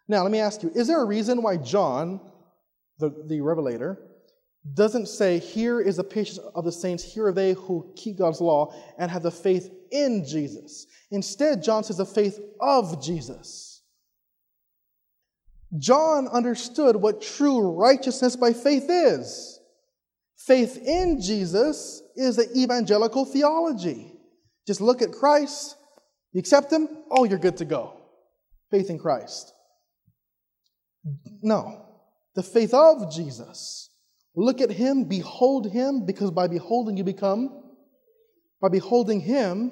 [0.07, 2.21] Now, let me ask you is there a reason why John,
[2.99, 3.97] the, the Revelator,
[4.73, 8.41] doesn't say, Here is the patience of the saints, here are they who keep God's
[8.41, 10.87] law and have the faith in Jesus?
[11.11, 13.81] Instead, John says the faith of Jesus.
[15.77, 19.59] John understood what true righteousness by faith is.
[20.35, 24.11] Faith in Jesus is the evangelical theology.
[24.65, 25.75] Just look at Christ,
[26.33, 27.98] you accept him, oh, you're good to go
[28.71, 29.53] faith in Christ.
[31.41, 31.85] No,
[32.35, 33.89] the faith of Jesus.
[34.35, 37.63] Look at him, behold him, because by beholding you become,
[38.61, 39.71] by beholding him,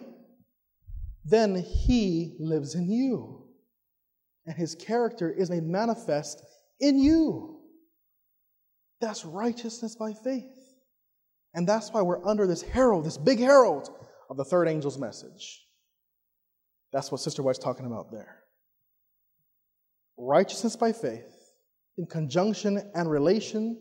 [1.25, 3.45] then he lives in you.
[4.45, 6.41] And his character is made manifest
[6.79, 7.59] in you.
[9.01, 10.45] That's righteousness by faith.
[11.53, 13.89] And that's why we're under this herald, this big herald
[14.29, 15.65] of the third angel's message.
[16.93, 18.43] That's what Sister White's talking about there
[20.17, 21.53] righteousness by faith
[21.97, 23.79] in conjunction and relation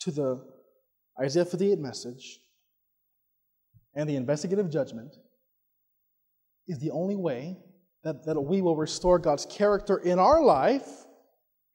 [0.00, 0.44] to the
[1.20, 2.40] Isaiah 58 message
[3.94, 5.16] and the investigative judgment
[6.68, 7.56] is the only way
[8.04, 10.88] that, that we will restore God's character in our life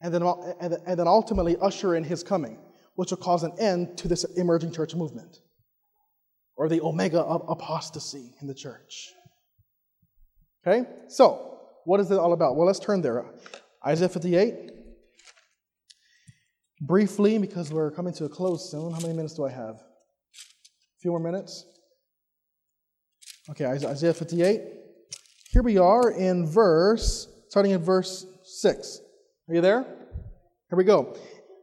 [0.01, 2.57] and then, and then ultimately usher in his coming,
[2.95, 5.39] which will cause an end to this emerging church movement
[6.55, 9.11] or the omega of apostasy in the church.
[10.65, 10.88] Okay?
[11.09, 12.55] So, what is it all about?
[12.55, 13.26] Well, let's turn there.
[13.88, 14.72] Isaiah 58.
[16.82, 19.76] Briefly, because we're coming to a close soon, how many minutes do I have?
[19.76, 21.66] A few more minutes?
[23.50, 24.62] Okay, Isaiah 58.
[25.52, 29.02] Here we are in verse, starting in verse 6.
[29.48, 29.84] Are you there?
[29.84, 31.16] Here we go.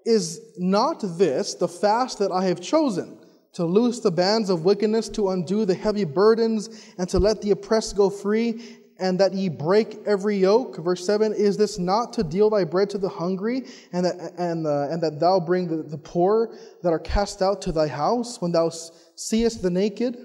[0.07, 3.19] Is not this the fast that I have chosen?
[3.55, 7.51] To loose the bands of wickedness, to undo the heavy burdens, and to let the
[7.51, 10.77] oppressed go free, and that ye break every yoke.
[10.77, 14.67] Verse 7 Is this not to deal thy bread to the hungry, and that, and,
[14.67, 18.41] uh, and that thou bring the, the poor that are cast out to thy house?
[18.41, 18.71] When thou
[19.17, 20.17] seest the naked,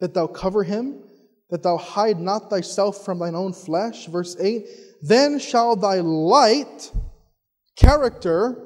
[0.00, 1.02] that thou cover him,
[1.50, 4.06] that thou hide not thyself from thine own flesh.
[4.06, 4.66] Verse 8
[5.02, 6.90] Then shall thy light,
[7.76, 8.56] character,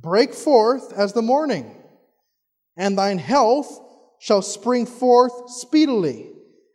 [0.00, 1.76] break forth as the morning,
[2.76, 3.80] and thine health
[4.18, 6.31] shall spring forth speedily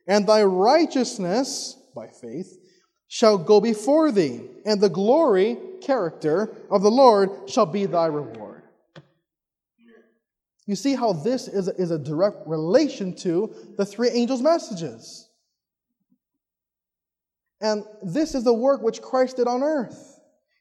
[0.08, 2.58] and thy righteousness, by faith,
[3.08, 8.64] shall go before thee, and the glory, character of the Lord shall be thy reward.
[10.66, 15.30] You see how this is a, is a direct relation to the three angels' messages.
[17.62, 20.20] And this is the work which Christ did on earth.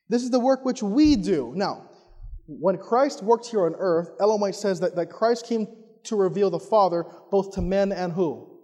[0.09, 1.53] This is the work which we do.
[1.57, 1.90] Now,
[2.47, 5.66] when Christ worked here on earth, White says that, that Christ came
[6.05, 8.55] to reveal the Father both to men and who?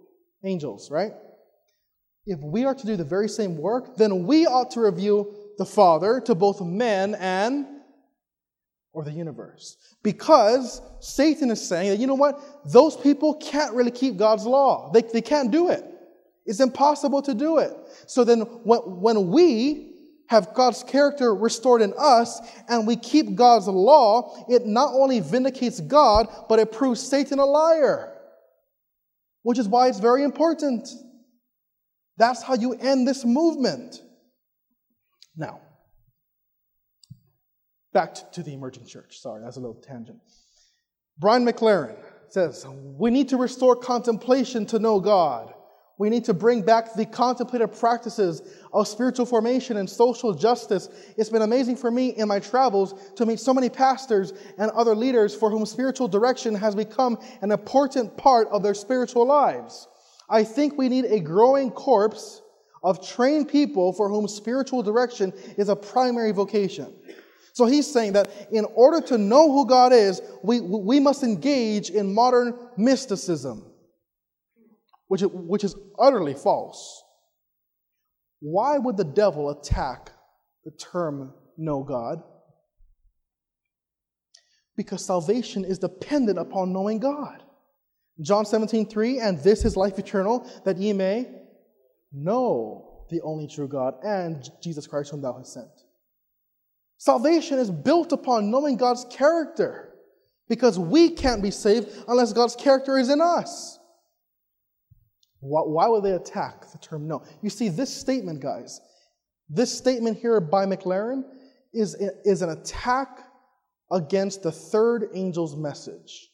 [0.43, 1.13] Angels, right?
[2.25, 5.65] If we are to do the very same work, then we ought to reveal the
[5.65, 7.67] Father to both men and
[8.93, 9.77] or the universe.
[10.03, 12.39] Because Satan is saying that, you know what?
[12.65, 14.91] Those people can't really keep God's law.
[14.93, 15.83] They, they can't do it.
[16.45, 17.73] It's impossible to do it.
[18.05, 19.93] So then, when, when we
[20.27, 25.79] have God's character restored in us and we keep God's law, it not only vindicates
[25.79, 28.12] God, but it proves Satan a liar,
[29.43, 30.89] which is why it's very important.
[32.17, 34.01] That's how you end this movement.
[35.35, 35.61] Now,
[37.93, 39.19] back to the emerging church.
[39.19, 40.19] Sorry, that's a little tangent.
[41.17, 41.95] Brian McLaren
[42.29, 45.53] says, We need to restore contemplation to know God.
[45.99, 48.41] We need to bring back the contemplative practices
[48.73, 50.89] of spiritual formation and social justice.
[51.17, 54.95] It's been amazing for me in my travels to meet so many pastors and other
[54.95, 59.87] leaders for whom spiritual direction has become an important part of their spiritual lives.
[60.29, 62.41] I think we need a growing corpse
[62.83, 66.91] of trained people for whom spiritual direction is a primary vocation.
[67.53, 71.91] So he's saying that in order to know who God is, we, we must engage
[71.91, 73.72] in modern mysticism
[75.07, 77.03] which, which is utterly false.
[78.39, 80.11] Why would the devil attack
[80.65, 82.21] the term know God?
[84.75, 87.43] Because salvation is dependent upon knowing God.
[88.21, 91.27] John 17, 3, and this is life eternal, that ye may
[92.11, 95.67] know the only true God and Jesus Christ whom thou hast sent.
[96.97, 99.93] Salvation is built upon knowing God's character
[100.47, 103.79] because we can't be saved unless God's character is in us.
[105.43, 107.23] Why, why would they attack the term know?
[107.41, 108.79] You see, this statement, guys,
[109.49, 111.23] this statement here by McLaren
[111.73, 113.19] is, is an attack
[113.91, 116.29] against the third angel's message.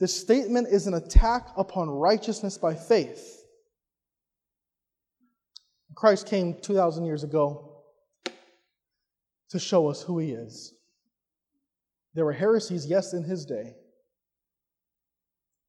[0.00, 3.44] This statement is an attack upon righteousness by faith.
[5.94, 7.84] Christ came 2,000 years ago
[9.50, 10.74] to show us who he is.
[12.14, 13.74] There were heresies, yes, in his day,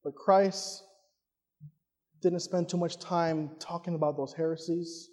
[0.04, 0.84] but Christ
[2.22, 5.10] didn't spend too much time talking about those heresies.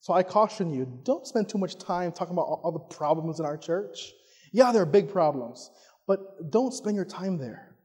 [0.00, 3.46] So I caution you don't spend too much time talking about all, the problems in
[3.46, 4.12] our church.
[4.52, 5.70] Yeah, there are big problems,
[6.06, 7.76] but don't spend your time there.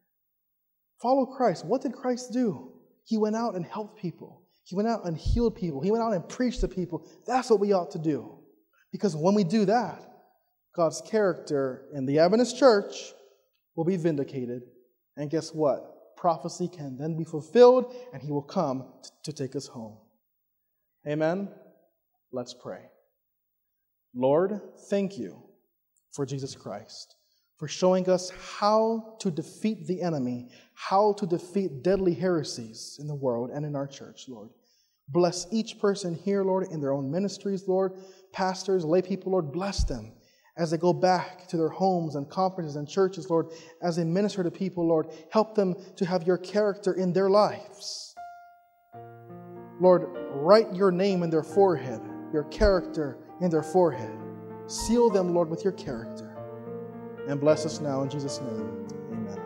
[1.02, 1.66] Follow Christ.
[1.66, 2.74] What did Christ do?
[3.06, 6.14] He went out and helped people, He went out and healed people, He went out
[6.14, 7.08] and preached to people.
[7.26, 8.38] That's what we ought to do.
[8.92, 10.04] Because when we do that,
[10.76, 13.14] God's character in the Adventist church
[13.76, 14.62] will be vindicated.
[15.18, 16.01] And guess what?
[16.22, 18.86] Prophecy can then be fulfilled and he will come
[19.24, 19.98] to take us home.
[21.08, 21.50] Amen?
[22.32, 22.84] Let's pray.
[24.14, 25.42] Lord, thank you
[26.12, 27.16] for Jesus Christ,
[27.58, 33.16] for showing us how to defeat the enemy, how to defeat deadly heresies in the
[33.16, 34.50] world and in our church, Lord.
[35.10, 37.94] Bless each person here, Lord, in their own ministries, Lord,
[38.32, 40.12] pastors, lay people, Lord, bless them
[40.58, 43.48] as they go back to their homes and conferences and churches, Lord,
[43.82, 48.14] as they minister to people, Lord, help them to have your character in their lives.
[49.80, 52.02] Lord, write your name in their forehead,
[52.34, 54.16] your character in their forehead.
[54.68, 56.38] Seal them, Lord, with your character.
[57.28, 58.88] And bless us now in Jesus' name.
[59.12, 59.40] Amen.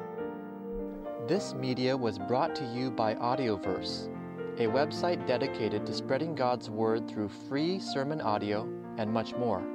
[1.28, 4.10] This media was brought to you by Audioverse,
[4.58, 8.64] a website dedicated to spreading God's word through free sermon audio
[8.98, 9.75] and much more.